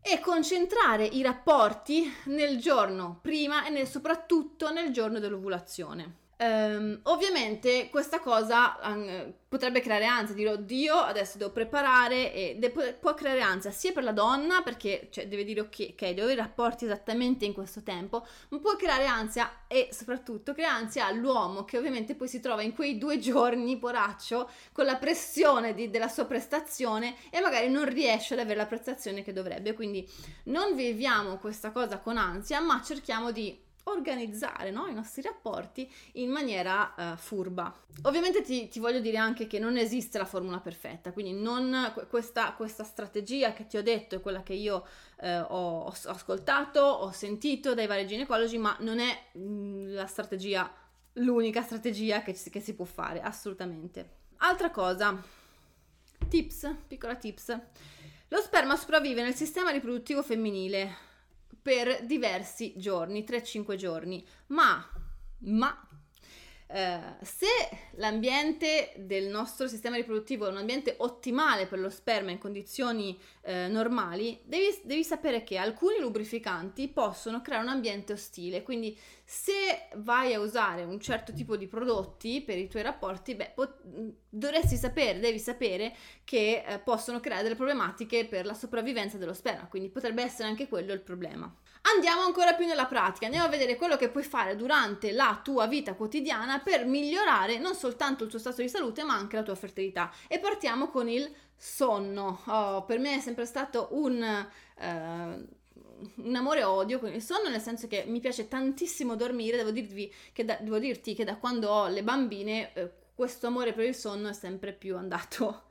[0.00, 6.24] e concentrare i rapporti nel giorno prima e nel, soprattutto nel giorno dell'ovulazione.
[6.38, 12.70] Um, ovviamente questa cosa um, potrebbe creare ansia, dire oddio, adesso devo preparare e de-
[13.00, 16.42] può creare ansia sia per la donna perché cioè, deve dire ok, ok, devo avere
[16.42, 21.78] rapporti esattamente in questo tempo, ma può creare ansia e soprattutto crea ansia all'uomo che
[21.78, 26.26] ovviamente poi si trova in quei due giorni, poraccio, con la pressione di, della sua
[26.26, 30.06] prestazione e magari non riesce ad avere la prestazione che dovrebbe, quindi
[30.44, 34.86] non viviamo questa cosa con ansia, ma cerchiamo di organizzare no?
[34.86, 37.74] i nostri rapporti in maniera uh, furba.
[38.02, 42.52] Ovviamente ti, ti, voglio dire anche che non esiste la formula perfetta, quindi non, questa,
[42.54, 44.86] questa, strategia che ti ho detto è quella che io
[45.20, 50.06] uh, ho, ho, ascoltato, ho sentito dai vari ginecologi, ma non è mh, mm, la
[50.06, 50.72] strategia,
[51.14, 54.14] l'unica strategia che, che si può fare, assolutamente.
[54.38, 55.20] Altra cosa,
[56.28, 57.58] tips, piccola tips.
[58.28, 61.05] Lo sperma sopravvive nel sistema riproduttivo femminile
[61.66, 64.88] per diversi giorni, 3-5 giorni, ma,
[65.38, 65.85] ma
[66.68, 67.46] eh, se
[67.92, 73.68] l'ambiente del nostro sistema riproduttivo è un ambiente ottimale per lo sperma in condizioni eh,
[73.68, 78.64] normali, devi, devi, sapere che alcuni lubrificanti possono creare un ambiente ostile.
[78.64, 83.52] Quindi, se vai a usare un certo tipo di prodotti per i tuoi rapporti, beh,
[83.54, 83.82] pot-
[84.28, 89.68] dovresti sapere, devi sapere che eh, possono creare delle problematiche per la sopravvivenza dello sperma.
[89.68, 91.54] Quindi, potrebbe essere anche quello il problema.
[91.94, 95.66] Andiamo ancora più nella pratica, andiamo a vedere quello che puoi fare durante la tua
[95.66, 99.54] vita quotidiana per migliorare non soltanto il tuo stato di salute ma anche la tua
[99.54, 100.12] fertilità.
[100.26, 102.42] E partiamo con il sonno.
[102.46, 104.46] Oh, per me è sempre stato un...
[104.80, 105.54] Uh,
[106.16, 109.72] un amore odio con il sonno, nel senso che mi piace tantissimo dormire, devo,
[110.32, 113.94] che da, devo dirti che da quando ho le bambine eh, questo amore per il
[113.94, 115.65] sonno è sempre più andato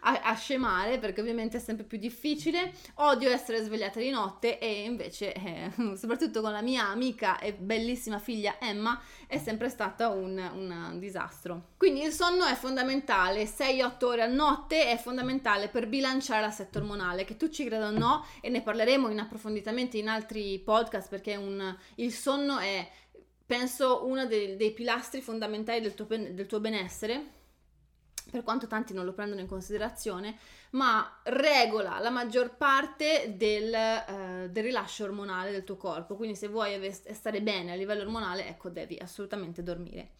[0.00, 2.72] a, a, scemare perché ovviamente è sempre più difficile.
[2.94, 8.18] Odio essere svegliata di notte e invece, eh, soprattutto con la mia amica e bellissima
[8.18, 11.70] figlia Emma, è sempre stata un, un disastro.
[11.76, 17.24] Quindi il sonno è fondamentale, 6-8 ore a notte è fondamentale per bilanciare l'assetto ormonale,
[17.24, 21.36] che tu ci creda o no, e ne parleremo in approfonditamente in altri podcast perché
[21.36, 22.88] un, il sonno è,
[23.46, 27.40] penso, uno dei, dei pilastri fondamentali del tuo, del tuo benessere
[28.30, 30.36] per quanto tanti non lo prendono in considerazione,
[30.70, 36.16] ma regola la maggior parte del, uh, del, rilascio ormonale del tuo corpo.
[36.16, 40.10] Quindi se vuoi stare bene a livello ormonale, ecco, devi assolutamente dormire.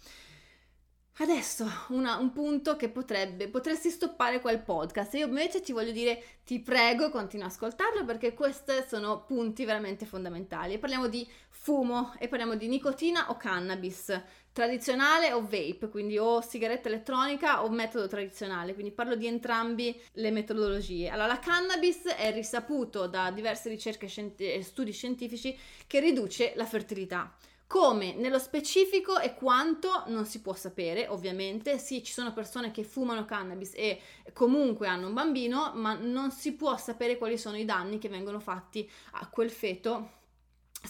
[1.22, 5.14] Adesso una, un punto che potrebbe, potresti stoppare quel podcast.
[5.14, 10.04] Io invece ti voglio dire, ti prego, continua ad ascoltarlo perché questi sono punti veramente
[10.04, 10.80] fondamentali.
[10.80, 16.88] Parliamo di fumo e parliamo di nicotina o cannabis tradizionale o vape, quindi o sigaretta
[16.88, 21.08] elettronica o metodo tradizionale, quindi parlo di entrambi le metodologie.
[21.08, 25.56] Allora, la cannabis è risaputo da diverse ricerche e studi scientifici
[25.86, 27.32] che riduce la fertilità.
[27.72, 31.78] Come nello specifico e quanto non si può sapere, ovviamente.
[31.78, 33.98] Sì, ci sono persone che fumano cannabis e
[34.34, 38.40] comunque hanno un bambino, ma non si può sapere quali sono i danni che vengono
[38.40, 40.10] fatti a quel feto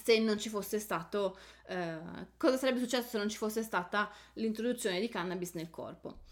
[0.02, 1.98] se non ci fosse stato eh,
[2.36, 6.22] cosa sarebbe successo se non ci fosse stata l'introduzione di cannabis nel corpo.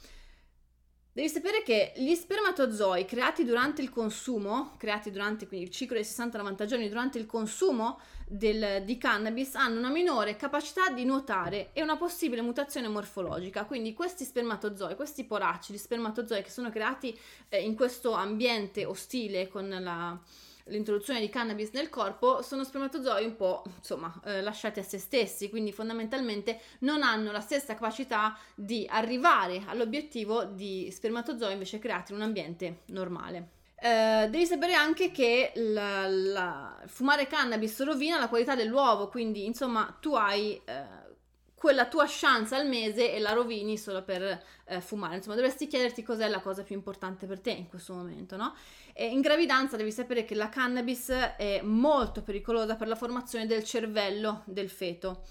[1.12, 6.64] Devi sapere che gli spermatozoi creati durante il consumo, creati durante il ciclo dei 60-90
[6.66, 11.96] giorni, durante il consumo del, di cannabis, hanno una minore capacità di nuotare e una
[11.96, 13.64] possibile mutazione morfologica.
[13.64, 19.48] Quindi questi spermatozoi, questi poracci di spermatozoi che sono creati eh, in questo ambiente ostile
[19.48, 20.16] con la,
[20.64, 25.50] l'introduzione di cannabis nel corpo sono spermatozoi un po' insomma eh, lasciati a se stessi,
[25.50, 32.18] quindi fondamentalmente non hanno la stessa capacità di arrivare all'obiettivo di spermatozoi invece creati in
[32.18, 33.58] un ambiente normale.
[33.82, 39.96] Uh, devi sapere anche che la, la, fumare cannabis rovina la qualità dell'uovo, quindi insomma
[39.98, 41.14] tu hai uh,
[41.54, 45.16] quella tua chance al mese e la rovini solo per uh, fumare.
[45.16, 48.54] Insomma, dovresti chiederti cos'è la cosa più importante per te in questo momento, no?
[48.92, 53.64] E in gravidanza devi sapere che la cannabis è molto pericolosa per la formazione del
[53.64, 55.22] cervello del feto.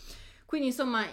[0.49, 1.05] Quindi insomma,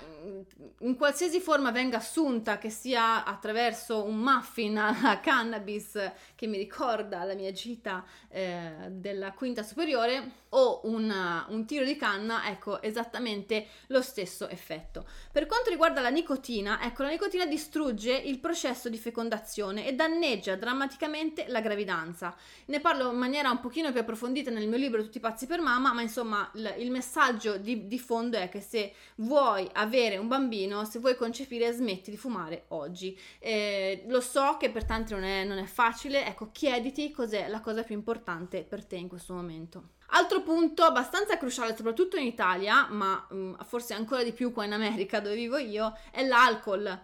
[0.78, 7.22] in qualsiasi forma venga assunta, che sia attraverso un muffin a cannabis che mi ricorda
[7.22, 13.66] la mia gita eh, della quinta superiore, o una, un tiro di canna, ecco esattamente
[13.88, 15.06] lo stesso effetto.
[15.30, 20.56] Per quanto riguarda la nicotina, ecco la nicotina distrugge il processo di fecondazione e danneggia
[20.56, 22.34] drammaticamente la gravidanza.
[22.66, 25.92] Ne parlo in maniera un pochino più approfondita nel mio libro Tutti pazzi per mamma,
[25.92, 28.94] ma insomma il, il messaggio di, di fondo è che se
[29.26, 33.18] vuoi avere un bambino, se vuoi concepire, smetti di fumare oggi.
[33.38, 37.60] Eh, lo so che per tanti non è, non è facile, ecco, chiediti cos'è la
[37.60, 39.94] cosa più importante per te in questo momento.
[40.10, 44.64] Altro punto abbastanza cruciale, soprattutto in Italia, ma mh, mm, forse ancora di più qua
[44.64, 47.00] in America dove vivo io, è l'alcol.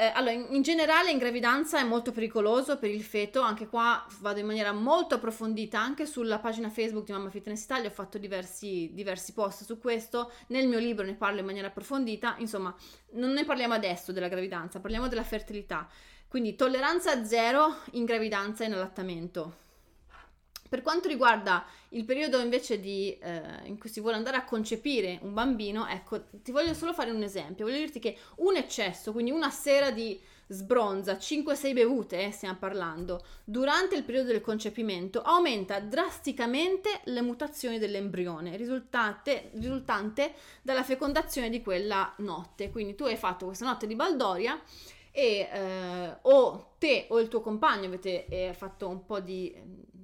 [0.00, 4.02] Eh, allora, in, in, generale in gravidanza è molto pericoloso per il feto, anche qua
[4.20, 8.16] vado in maniera molto approfondita, anche sulla pagina Facebook di Mamma Fitness Italia ho fatto
[8.16, 12.74] diversi, diversi post su questo, nel mio libro ne parlo in maniera approfondita, insomma
[13.10, 15.86] non ne parliamo adesso della gravidanza, parliamo della fertilità.
[16.28, 19.68] Quindi tolleranza zero in gravidanza e in allattamento.
[20.70, 25.18] Per quanto riguarda il periodo invece di, eh, in cui si vuole andare a concepire
[25.22, 27.64] un bambino, ecco, ti voglio solo fare un esempio.
[27.64, 33.24] Voglio dirti che un eccesso, quindi una sera di sbronza, 5-6 bevute, eh, stiamo parlando,
[33.42, 39.50] durante il periodo del concepimento aumenta drasticamente le mutazioni dell'embrione risultante
[40.62, 42.70] dalla fecondazione di quella notte.
[42.70, 44.60] Quindi tu hai fatto questa notte di baldoria
[45.10, 49.52] e eh, o te o il tuo compagno avete eh, fatto un po' di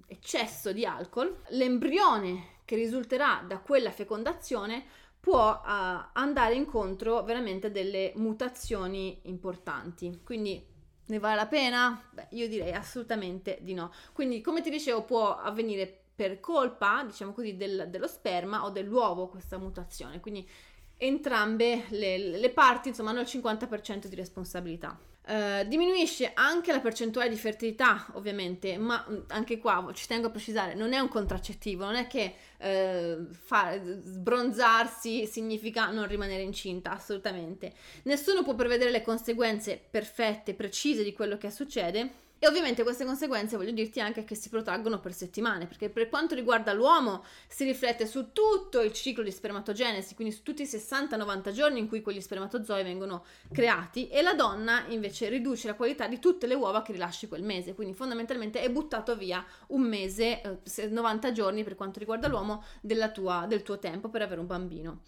[0.06, 4.84] eccesso di alcol, l'embrione che risulterà da quella fecondazione
[5.20, 10.20] può uh, andare incontro veramente a delle mutazioni importanti.
[10.22, 10.64] Quindi
[11.06, 12.00] ne vale la pena?
[12.12, 13.92] Beh, io direi assolutamente di no.
[14.12, 19.28] Quindi, come ti dicevo, può avvenire per colpa, diciamo così, del, dello sperma o dell'uovo
[19.28, 20.20] questa mutazione.
[20.20, 20.48] Quindi
[20.96, 24.98] entrambe le, le parti, insomma, hanno il 50% di responsabilità.
[25.26, 30.30] Uh, diminuisce anche la percentuale di fertilità, ovviamente, ma mm, anche qua ci tengo a
[30.30, 36.92] precisare, non è un contraccettivo, non è che uh, fa, sbronzarsi significa non rimanere incinta,
[36.92, 37.72] assolutamente.
[38.04, 43.56] Nessuno può prevedere le conseguenze perfette, precise di quello che succede, E ovviamente queste conseguenze
[43.56, 48.06] voglio dirti anche che si protraggono per settimane, perché per quanto riguarda l'uomo si riflette
[48.06, 52.20] su tutto il ciclo di spermatogenesi, quindi su tutti i 60-90 giorni in cui quegli
[52.20, 56.92] spermatozoi vengono creati, e la donna invece riduce la qualità di tutte le uova che
[56.92, 60.60] rilasci quel mese, quindi fondamentalmente è buttato via un mese,
[60.90, 62.62] 90 eh, giorni per quanto riguarda l'uomo,
[63.14, 65.00] tua, del tuo tempo per avere un bambino.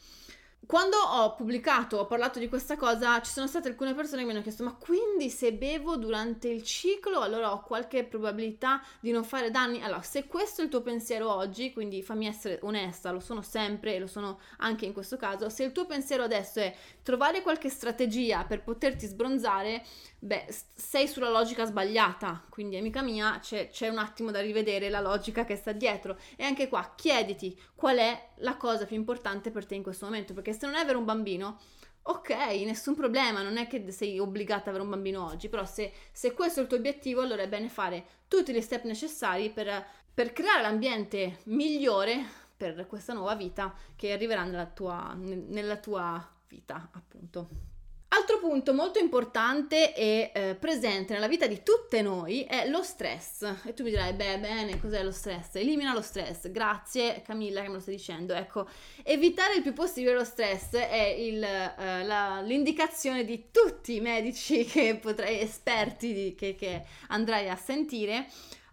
[0.69, 4.35] Quando ho pubblicato, ho parlato di questa cosa, ci sono state alcune persone che mi
[4.35, 9.25] hanno chiesto: ma quindi se bevo durante il ciclo, allora ho qualche probabilità di non
[9.25, 9.83] fare danni?
[9.83, 13.95] Allora, se questo è il tuo pensiero oggi, quindi fammi essere onesta, lo sono sempre
[13.95, 15.49] e lo sono anche in questo caso.
[15.49, 19.83] Se il tuo pensiero adesso è trovare qualche strategia per poterti sbronzare,
[20.19, 22.45] beh, sei sulla logica sbagliata.
[22.49, 26.19] Quindi, amica mia, c'è, c'è un attimo da rivedere la logica che sta dietro.
[26.37, 30.35] E anche qua chiediti qual è la cosa più importante per te in questo momento,
[30.35, 31.59] perché se non è avere un bambino,
[32.03, 32.31] ok,
[32.65, 36.33] nessun problema, non è che sei obbligata ad avere un bambino oggi, però se, se,
[36.33, 40.33] questo è il tuo obiettivo, allora è bene fare tutti gli step necessari per, per
[40.33, 47.77] creare l'ambiente migliore per questa nuova vita che arriverà nella tua, nella tua vita, appunto.
[48.11, 53.43] Altro punto molto importante e eh, presente nella vita di tutte noi è lo stress.
[53.65, 55.57] E tu mi dirai, beh, bene, cos'è lo stress?
[55.57, 56.51] Elimina lo stress.
[56.51, 58.33] Grazie Camilla che me lo stai dicendo.
[58.33, 58.67] Ecco,
[59.03, 64.65] evitare il più possibile lo stress è il, eh, la, l'indicazione di tutti i medici
[64.99, 68.27] potrai, esperti di, che, che andrai a sentire.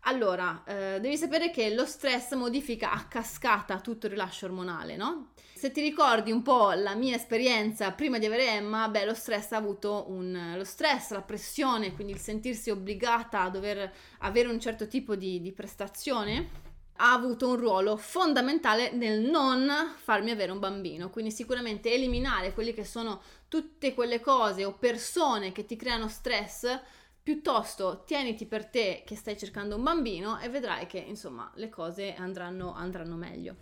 [0.07, 5.31] Allora, eh, devi sapere che lo stress modifica a cascata tutto il rilascio ormonale, no?
[5.57, 9.53] Se ti ricordi un po' la mia esperienza prima di avere Emma, beh, lo stress
[9.53, 10.53] ha avuto un...
[10.57, 13.89] lo stress, la pressione, quindi il sentirsi obbligata a dover
[14.19, 16.49] avere un certo tipo di, di prestazione,
[16.97, 21.09] ha avuto un ruolo fondamentale nel non farmi avere un bambino.
[21.09, 26.77] Quindi sicuramente eliminare quelle che sono tutte quelle cose o persone che ti creano stress
[27.23, 32.13] piuttosto tieniti per te che stai cercando un bambino e vedrai che insomma le cose
[32.13, 33.55] andranno, andranno meglio.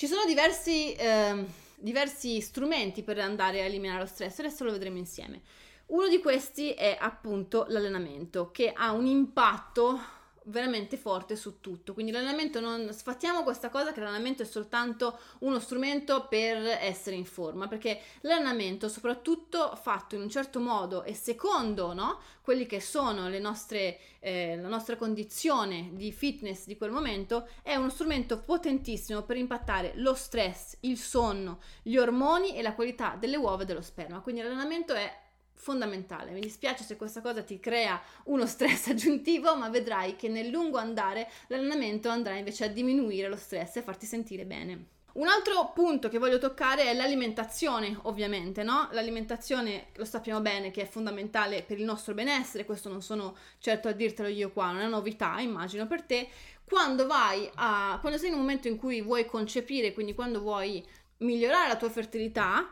[0.00, 1.44] Ci sono diversi, eh,
[1.74, 5.42] diversi strumenti per andare a eliminare lo stress, adesso lo vedremo insieme.
[5.88, 10.00] Uno di questi è appunto l'allenamento, che ha un impatto
[10.44, 11.92] veramente forte su tutto.
[11.92, 17.24] Quindi l'allenamento non sfattiamo questa cosa che l'allenamento è soltanto uno strumento per essere in
[17.24, 23.28] forma, perché l'allenamento, soprattutto fatto in un certo modo e secondo no, quelli che sono
[23.28, 29.22] le nostre, eh, la nostra condizione di fitness di quel momento, è uno strumento potentissimo
[29.22, 33.82] per impattare lo stress, il sonno, gli ormoni e la qualità delle uova e dello
[33.82, 34.20] sperma.
[34.20, 35.28] Quindi l'allenamento è
[35.60, 36.32] fondamentale.
[36.32, 40.78] Mi dispiace se questa cosa ti crea uno stress aggiuntivo, ma vedrai che nel lungo
[40.78, 44.98] andare l'allenamento andrà invece a diminuire lo stress e farti sentire bene.
[45.12, 48.88] Un altro punto che voglio toccare è l'alimentazione, ovviamente, no?
[48.92, 53.88] L'alimentazione lo sappiamo bene che è fondamentale per il nostro benessere, questo non sono certo
[53.88, 56.28] a dirtelo io qua, non è una novità, immagino per te.
[56.64, 60.86] Quando vai a quando sei in un momento in cui vuoi concepire, quindi quando vuoi
[61.18, 62.70] migliorare la tua fertilità,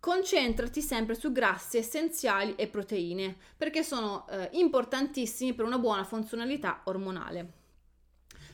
[0.00, 6.80] concentrati sempre su grassi essenziali e proteine perché sono eh, importantissimi per una buona funzionalità
[6.84, 7.58] ormonale.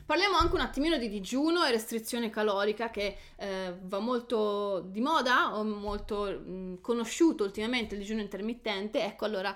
[0.05, 5.57] Parliamo anche un attimino di digiuno e restrizione calorica che eh, va molto di moda
[5.57, 9.03] o molto mh, conosciuto ultimamente il digiuno intermittente.
[9.03, 9.55] Ecco allora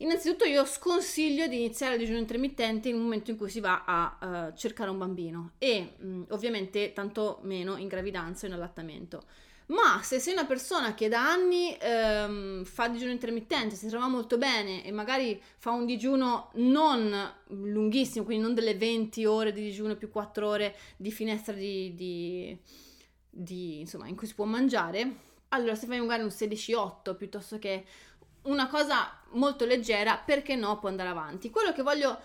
[0.00, 3.84] Innanzitutto io sconsiglio di iniziare il digiuno intermittente in un momento in cui si va
[3.84, 9.24] a uh, cercare un bambino e mh, ovviamente tanto meno in gravidanza o in allattamento.
[9.70, 14.36] Ma se sei una persona che da anni ehm, fa digiuno intermittente, si trova molto
[14.36, 19.94] bene e magari fa un digiuno non lunghissimo, quindi non delle 20 ore di digiuno
[19.94, 22.58] più 4 ore di finestra di, di,
[23.30, 25.14] di, insomma, in cui si può mangiare,
[25.50, 27.84] allora se fai magari un 16-8 piuttosto che
[28.42, 31.50] una cosa molto leggera, perché no, può andare avanti.
[31.50, 32.18] Quello che voglio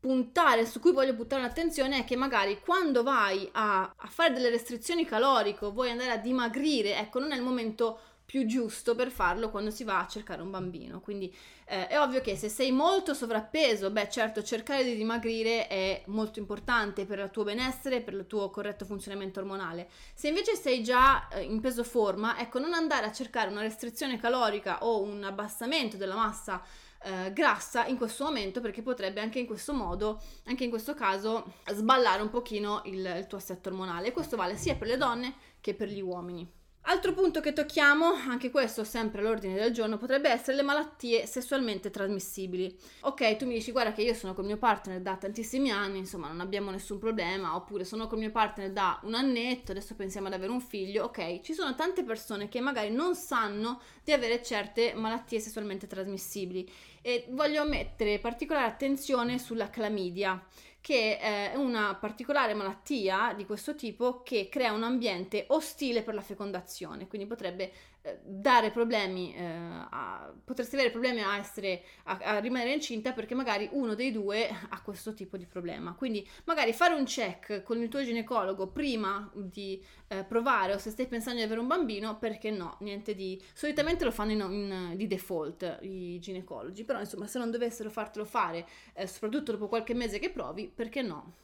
[0.00, 4.48] puntare, su cui voglio buttare l'attenzione è che magari quando vai a, a fare delle
[4.48, 9.50] restrizioni caloriche vuoi andare a dimagrire, ecco, non è il momento più giusto per farlo
[9.50, 11.00] quando si va a cercare un bambino.
[11.00, 11.34] Quindi
[11.64, 16.38] eh, è ovvio che se sei molto sovrappeso, beh certo cercare di dimagrire è molto
[16.38, 19.88] importante per il tuo benessere, per il tuo corretto funzionamento ormonale.
[20.14, 24.16] Se invece sei già eh, in peso forma, ecco non andare a cercare una restrizione
[24.16, 26.62] calorica o un abbassamento della massa
[27.02, 31.54] eh, grassa in questo momento perché potrebbe anche in questo modo, anche in questo caso,
[31.70, 34.08] sballare un pochino il, il tuo assetto ormonale.
[34.08, 36.58] E questo vale sia per le donne che per gli uomini.
[36.84, 41.90] Altro punto che tocchiamo, anche questo sempre all'ordine del giorno, potrebbe essere le malattie sessualmente
[41.90, 42.74] trasmissibili.
[43.00, 46.28] Ok, tu mi dici guarda che io sono con mio partner da tantissimi anni, insomma
[46.28, 50.32] non abbiamo nessun problema, oppure sono con mio partner da un annetto, adesso pensiamo ad
[50.32, 51.04] avere un figlio.
[51.04, 56.68] Ok, ci sono tante persone che magari non sanno di avere certe malattie sessualmente trasmissibili.
[57.02, 60.42] E voglio mettere particolare attenzione sulla clamidia
[60.80, 66.22] che è una particolare malattia di questo tipo che crea un ambiente ostile per la
[66.22, 67.70] fecondazione, quindi potrebbe
[68.02, 73.34] eh, dare problemi, eh, a, potresti avere problemi a, essere, a, a, rimanere incinta perché
[73.34, 75.92] magari uno dei due ha questo tipo di problema.
[75.92, 80.88] Quindi magari fare un check con il tuo ginecologo prima di eh, provare o se
[80.88, 83.38] stai pensando di avere un bambino, perché no, niente di...
[83.52, 88.24] Solitamente lo fanno in, in, di default i ginecologi, però insomma se non dovessero fartelo
[88.24, 91.34] fare, eh, soprattutto dopo qualche mese che provi, perché no?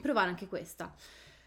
[0.00, 0.92] Provare anche questa.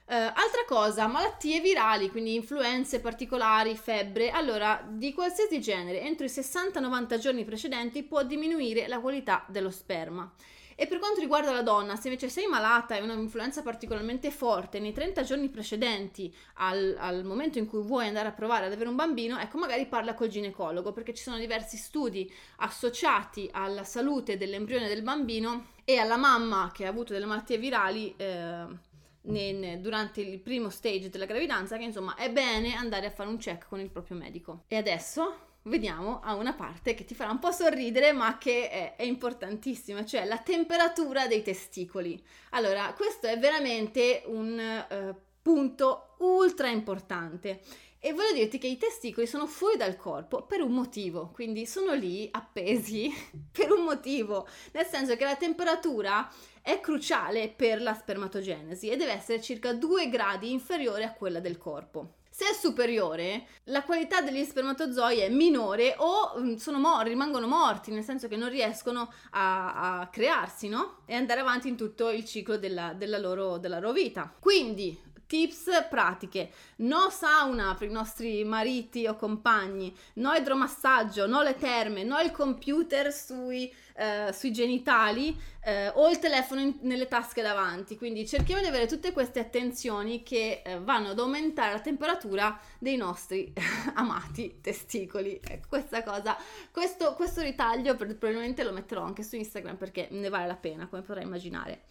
[0.10, 4.30] Uh, altra cosa, malattie virali, quindi influenze particolari, febbre.
[4.30, 10.32] Allora, di qualsiasi genere, entro i 60-90 giorni precedenti può diminuire la qualità dello sperma.
[10.80, 14.94] E per quanto riguarda la donna, se invece sei malata e un'influenza particolarmente forte nei
[14.94, 18.96] 30 giorni precedenti al, al, momento in cui vuoi andare a provare ad avere un
[18.96, 24.88] bambino, ecco magari parla col ginecologo perché ci sono diversi studi associati alla salute dell'embrione
[24.88, 28.14] del bambino e alla mamma che ha avuto delle malattie virali.
[28.18, 28.86] Eh,
[29.28, 33.38] nel, durante il primo stage della gravidanza che insomma è bene andare a fare un
[33.38, 34.64] check con il proprio medico.
[34.68, 38.96] E adesso veniamo a una parte che ti farà un po' sorridere ma che è,
[38.96, 42.22] è, importantissima, cioè la temperatura dei testicoli.
[42.52, 47.62] Allora, questo è veramente un uh, punto ultra importante.
[48.00, 51.94] E voglio dirti che i testicoli sono fuori dal corpo per un motivo, quindi sono
[51.94, 53.12] lì appesi
[53.52, 56.32] per un motivo, nel senso che la temperatura
[56.62, 61.58] è cruciale per la spermatogenesi e deve essere circa 2 gradi inferiore a quella del
[61.58, 62.18] corpo.
[62.38, 68.04] Se è superiore, la qualità degli spermatozoi è minore o mm, mor- rimangono morti, nel
[68.04, 71.00] senso che non riescono a, a, crearsi, no?
[71.08, 74.32] E andare avanti in tutto il ciclo della, della, loro, della loro vita.
[74.40, 74.96] Quindi,
[75.28, 76.52] tips pratiche.
[76.78, 82.32] No sauna per i nostri mariti o compagni, no idromassaggio, no le terme, no il
[82.32, 87.98] computer sui, eh, sui genitali eh, o il telefono in, nelle tasche davanti.
[87.98, 92.96] Quindi cerchiamo di avere tutte queste attenzioni che eh, vanno ad aumentare la temperatura dei
[92.96, 93.54] nostri
[93.96, 95.40] amati testicoli.
[95.44, 96.38] Ecco, questa cosa,
[96.72, 101.02] questo, questo ritaglio probabilmente lo metterò anche su Instagram perché ne vale la pena, come
[101.02, 101.82] potrai immaginare.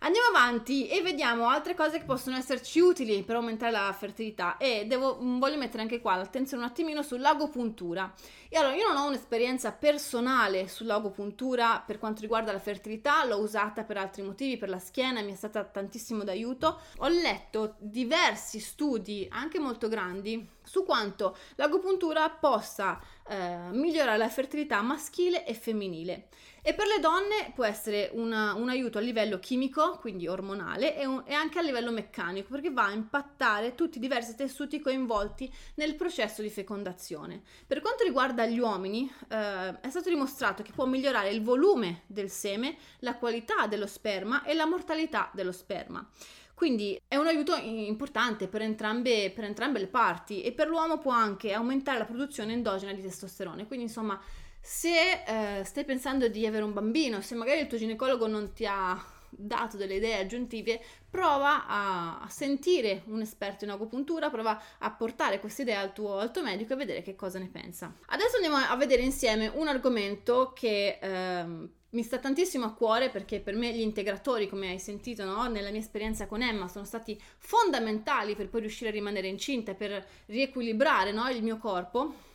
[0.00, 4.86] Andiamo avanti e vediamo altre cose che possono esserci utili per aumentare la fertilità e
[4.86, 8.14] devo, mm, voglio mettere anche qua l'attenzione un attimino sull'agopuntura.
[8.48, 13.82] E allora io non ho un'esperienza personale sull'agopuntura per quanto riguarda la fertilità, l'ho usata
[13.82, 16.80] per altri motivi, per la schiena, mi è stata tantissimo d'aiuto.
[16.98, 24.80] Ho letto diversi studi, anche molto grandi, su quanto l'agopuntura possa eh, migliorare la fertilità
[24.80, 26.28] maschile e femminile.
[26.68, 31.06] E per le donne può essere una, un aiuto a livello chimico, quindi ormonale, e,
[31.06, 35.50] un, e, anche a livello meccanico, perché va a impattare tutti i diversi tessuti coinvolti
[35.76, 37.40] nel processo di fecondazione.
[37.66, 42.28] Per quanto riguarda gli uomini, eh, è stato dimostrato che può migliorare il volume del
[42.28, 46.06] seme, la qualità dello sperma e la mortalità dello sperma.
[46.52, 51.12] Quindi è un aiuto importante per entrambe, per entrambe le parti e per l'uomo può
[51.12, 53.66] anche aumentare la produzione endogena di testosterone.
[53.66, 54.20] Quindi insomma,
[54.68, 58.66] se eh, stai pensando di avere un bambino, se magari il tuo ginecologo non ti
[58.66, 65.40] ha dato delle idee aggiuntive, prova a, sentire un esperto in agopuntura, prova a portare
[65.40, 67.94] queste idee al tuo, al medico e vedere che cosa ne pensa.
[68.08, 73.40] Adesso andiamo a vedere insieme un argomento che ehm, mi sta tantissimo a cuore perché
[73.40, 75.48] per me gli integratori, come hai sentito no?
[75.48, 80.06] nella mia esperienza con Emma, sono stati fondamentali per poi riuscire a rimanere incinta per
[80.26, 81.26] riequilibrare no?
[81.30, 82.26] il mio corpo.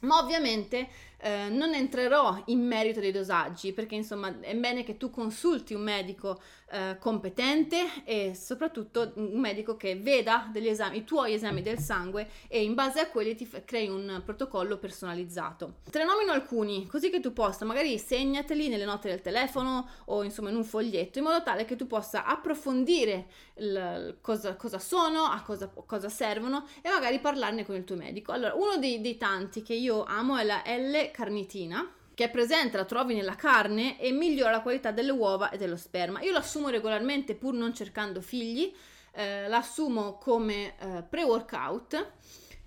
[0.00, 0.88] Ma ovviamente
[1.20, 5.82] eh, non entrerò in merito dei dosaggi perché insomma è bene che tu consulti un
[5.82, 6.40] medico
[6.70, 12.62] eh, competente e soprattutto un medico che veda esami, i tuoi esami del sangue e
[12.62, 15.78] in base a quelli ti f- crei un protocollo personalizzato.
[15.90, 20.22] Te ne nomino alcuni così che tu possa magari segnateli nelle note del telefono o
[20.22, 25.24] insomma in un foglietto in modo tale che tu possa approfondire il, cosa, cosa, sono,
[25.24, 28.30] a cosa, cosa, servono e magari parlarne con il tuo medico.
[28.30, 32.76] Allora uno dei, dei tanti che io amo è la L carnitina che è presente,
[32.76, 36.20] la trovi nella carne e migliora la qualità delle uova e dello sperma.
[36.22, 38.74] Io lo assumo regolarmente pur non cercando figli,
[39.12, 42.12] eh, l'assumo come eh, pre-workout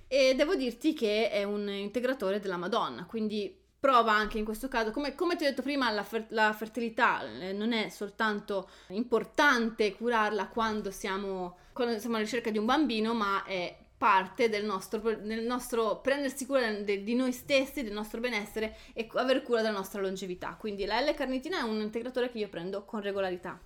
[0.07, 4.91] e devo dirti che è un integratore della Madonna, quindi prova anche in questo caso,
[4.91, 9.95] come, come ti ho detto prima, la, fer- la fertilità eh, non è soltanto importante
[9.95, 14.99] curarla quando siamo, quando siamo alla ricerca di un bambino, ma è parte del nostro,
[14.99, 20.01] del nostro prendersi cura di noi stessi, del nostro benessere e aver cura della nostra
[20.01, 20.57] longevità.
[20.59, 23.61] Quindi la L-carnitina è un integratore che io prendo con regolarità.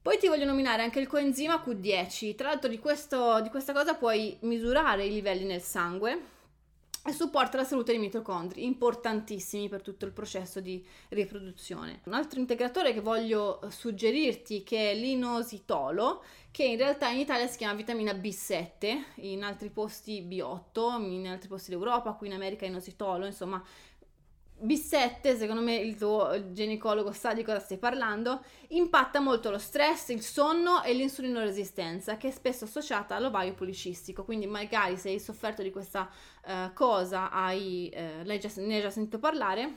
[0.00, 2.34] Poi ti voglio nominare anche il coenzima Q10.
[2.34, 6.31] Tra l'altro di, questo, di questa cosa puoi misurare i livelli nel sangue
[7.10, 12.00] supporta la salute dei mitocondri, importantissimi per tutto il processo di riproduzione.
[12.04, 16.22] Un altro integratore che voglio suggerirti che è l'inositolo,
[16.52, 21.48] che in realtà in Italia si chiama vitamina B7, in altri posti B8, in altri
[21.48, 23.60] posti d'Europa, qui in America inositolo, insomma
[24.62, 30.08] B7, secondo me il tuo ginecologo sa di cosa stai parlando, impatta molto lo stress,
[30.10, 34.24] il sonno e l'insulinoresistenza, che è spesso associata all'ovario policistico.
[34.24, 36.08] Quindi, magari se hai sofferto di questa
[36.46, 39.76] uh, cosa, hai, uh, ne hai già sentito parlare,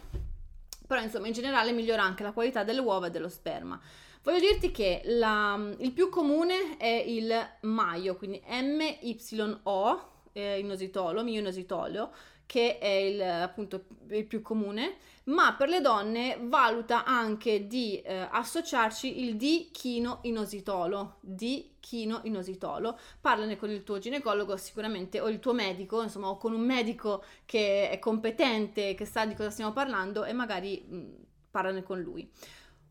[0.85, 3.79] però insomma, in generale migliora anche la qualità delle uova e dello sperma.
[4.21, 7.31] Voglio dirti che la, il più comune è il
[7.61, 12.11] maio, quindi MYO, eh, inositolo, mioinositolo,
[12.45, 18.27] che è il, appunto il più comune, ma per le donne valuta anche di eh,
[18.29, 22.99] associarci il di-chino-inositolo, di-chino-inositolo.
[23.19, 27.23] Parlane con il tuo ginecologo sicuramente o il tuo medico, insomma, o con un medico
[27.45, 31.05] che è competente, che sa di cosa stiamo parlando e magari mh,
[31.49, 32.29] parlane con lui.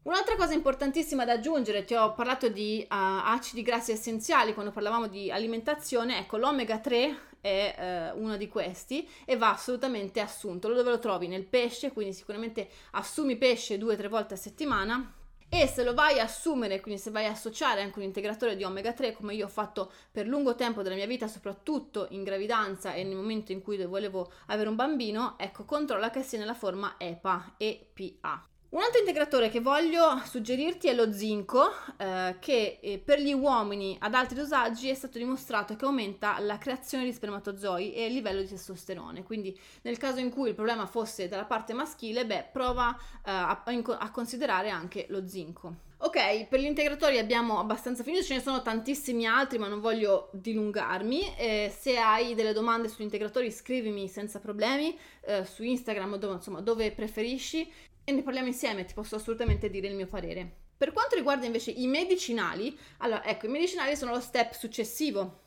[0.02, 5.06] Un'altra cosa importantissima da aggiungere, ti ho parlato di uh, acidi grassi essenziali quando parlavamo
[5.06, 10.72] di alimentazione, ecco l'omega 3 è uh, uno di questi e va assolutamente assunto.
[10.72, 11.28] Dove lo trovi?
[11.28, 15.12] Nel pesce, quindi sicuramente assumi pesce due o tre volte a settimana.
[15.50, 18.64] E se lo vai a assumere, quindi se vai a associare anche un integratore di
[18.64, 22.94] omega 3, come io ho fatto per lungo tempo della mia vita, soprattutto in gravidanza
[22.94, 26.94] e nel momento in cui volevo avere un bambino, ecco, controlla che sia nella forma
[26.98, 28.48] EPA, EPA.
[28.74, 33.96] Un altro integratore che voglio suggerirti è lo zinco, eh, che eh, per gli uomini
[34.00, 38.40] ad alti dosaggi è stato dimostrato che aumenta la creazione di spermatozoi e il livello
[38.40, 39.22] di testosterone.
[39.22, 42.92] Quindi, nel caso in cui il problema fosse dalla parte maschile, beh, prova
[43.24, 45.92] eh, a, a considerare anche lo zinco.
[45.98, 50.30] Ok, per gli integratori abbiamo abbastanza finito, ce ne sono tantissimi altri ma non voglio
[50.32, 51.36] dilungarmi.
[51.36, 56.34] Eh, se hai delle domande sugli integratori scrivimi senza problemi eh, su Instagram o dove,
[56.34, 57.70] insomma, dove preferisci
[58.04, 60.62] e ne parliamo insieme, ti posso assolutamente dire il mio parere.
[60.76, 65.40] Per quanto riguarda invece i medicinali, allora ecco, i medicinali sono lo step successivo.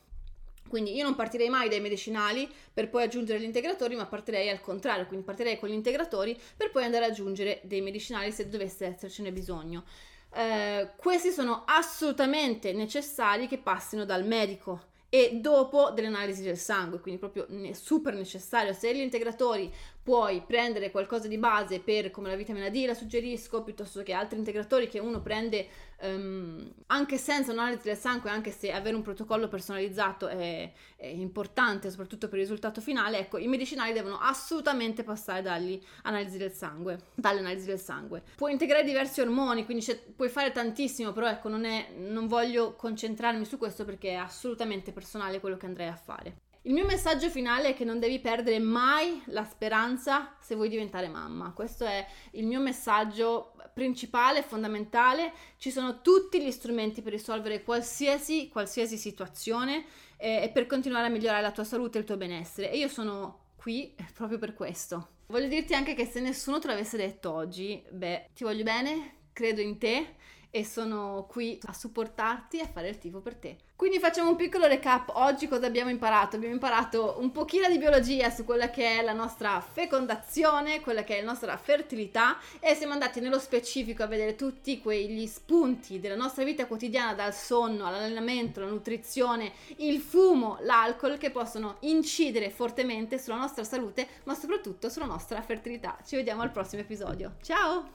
[0.68, 4.60] Quindi io non partirei mai dai medicinali per poi aggiungere gli integratori, ma partirei al
[4.60, 8.86] contrario, quindi partirei con gli integratori per poi andare ad aggiungere dei medicinali se dovesse
[8.86, 9.86] essercene bisogno.
[10.34, 17.00] Eh, questi sono assolutamente necessari che passino dal medico e dopo delle analisi del sangue,
[17.00, 18.74] quindi proprio super necessario.
[18.74, 19.74] Se gli integratori
[20.08, 24.38] puoi prendere qualcosa di base per come la vitamina D la suggerisco piuttosto che altri
[24.38, 25.68] integratori che uno prende
[26.04, 31.90] um, anche senza un'analisi del sangue anche se avere un protocollo personalizzato è, è, importante
[31.90, 37.08] soprattutto per il risultato finale ecco i medicinali devono assolutamente passare dalle analisi del sangue
[37.14, 38.24] dalle analisi del sangue.
[38.38, 39.86] Puoi integrare diversi ormoni quindi
[40.16, 44.94] puoi fare tantissimo però ecco non, è, non voglio concentrarmi su questo perché è assolutamente
[44.94, 48.60] personale quello che andrei a fare il mio messaggio finale è che non devi perdere
[48.60, 51.52] mai la speranza se vuoi diventare mamma.
[51.54, 55.32] Questo è il mio messaggio principale, fondamentale.
[55.58, 59.86] Ci sono tutti gli strumenti per risolvere qualsiasi, qualsiasi situazione
[60.18, 62.72] eh, e per continuare a migliorare la tua salute e il tuo benessere.
[62.72, 65.10] E io sono qui proprio per questo.
[65.28, 69.62] Voglio dirti anche che se nessuno te l'avesse detto oggi, beh, ti voglio bene, credo
[69.62, 70.16] in te
[70.50, 73.58] e sono qui a supportarti e a fare il tifo per te.
[73.78, 75.12] Quindi facciamo un piccolo recap.
[75.14, 76.36] Oggi cosa abbiamo imparato?
[76.36, 81.18] Abbiamo imparato un pochino di biologia su quella che è la nostra fecondazione, quella che
[81.18, 86.16] è la nostra fertilità e siamo andati nello specifico a vedere tutti quegli spunti della
[86.16, 93.20] nostra vita quotidiana dal sonno all'allenamento, alla nutrizione, il fumo, l'alcol che possono incidere fortemente
[93.20, 96.00] sulla nostra salute, ma soprattutto sulla nostra fertilità.
[96.04, 97.36] Ci vediamo al prossimo episodio.
[97.44, 97.86] Ciao!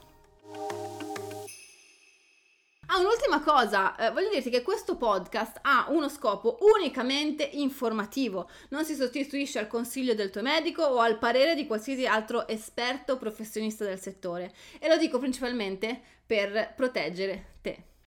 [2.86, 8.84] Ah, un'ultima cosa, eh, voglio dirti che questo podcast ha uno scopo unicamente informativo, non
[8.84, 13.84] si sostituisce al consiglio del tuo medico o al parere di qualsiasi altro esperto professionista
[13.84, 14.52] del settore.
[14.78, 17.91] E lo dico principalmente per proteggere te.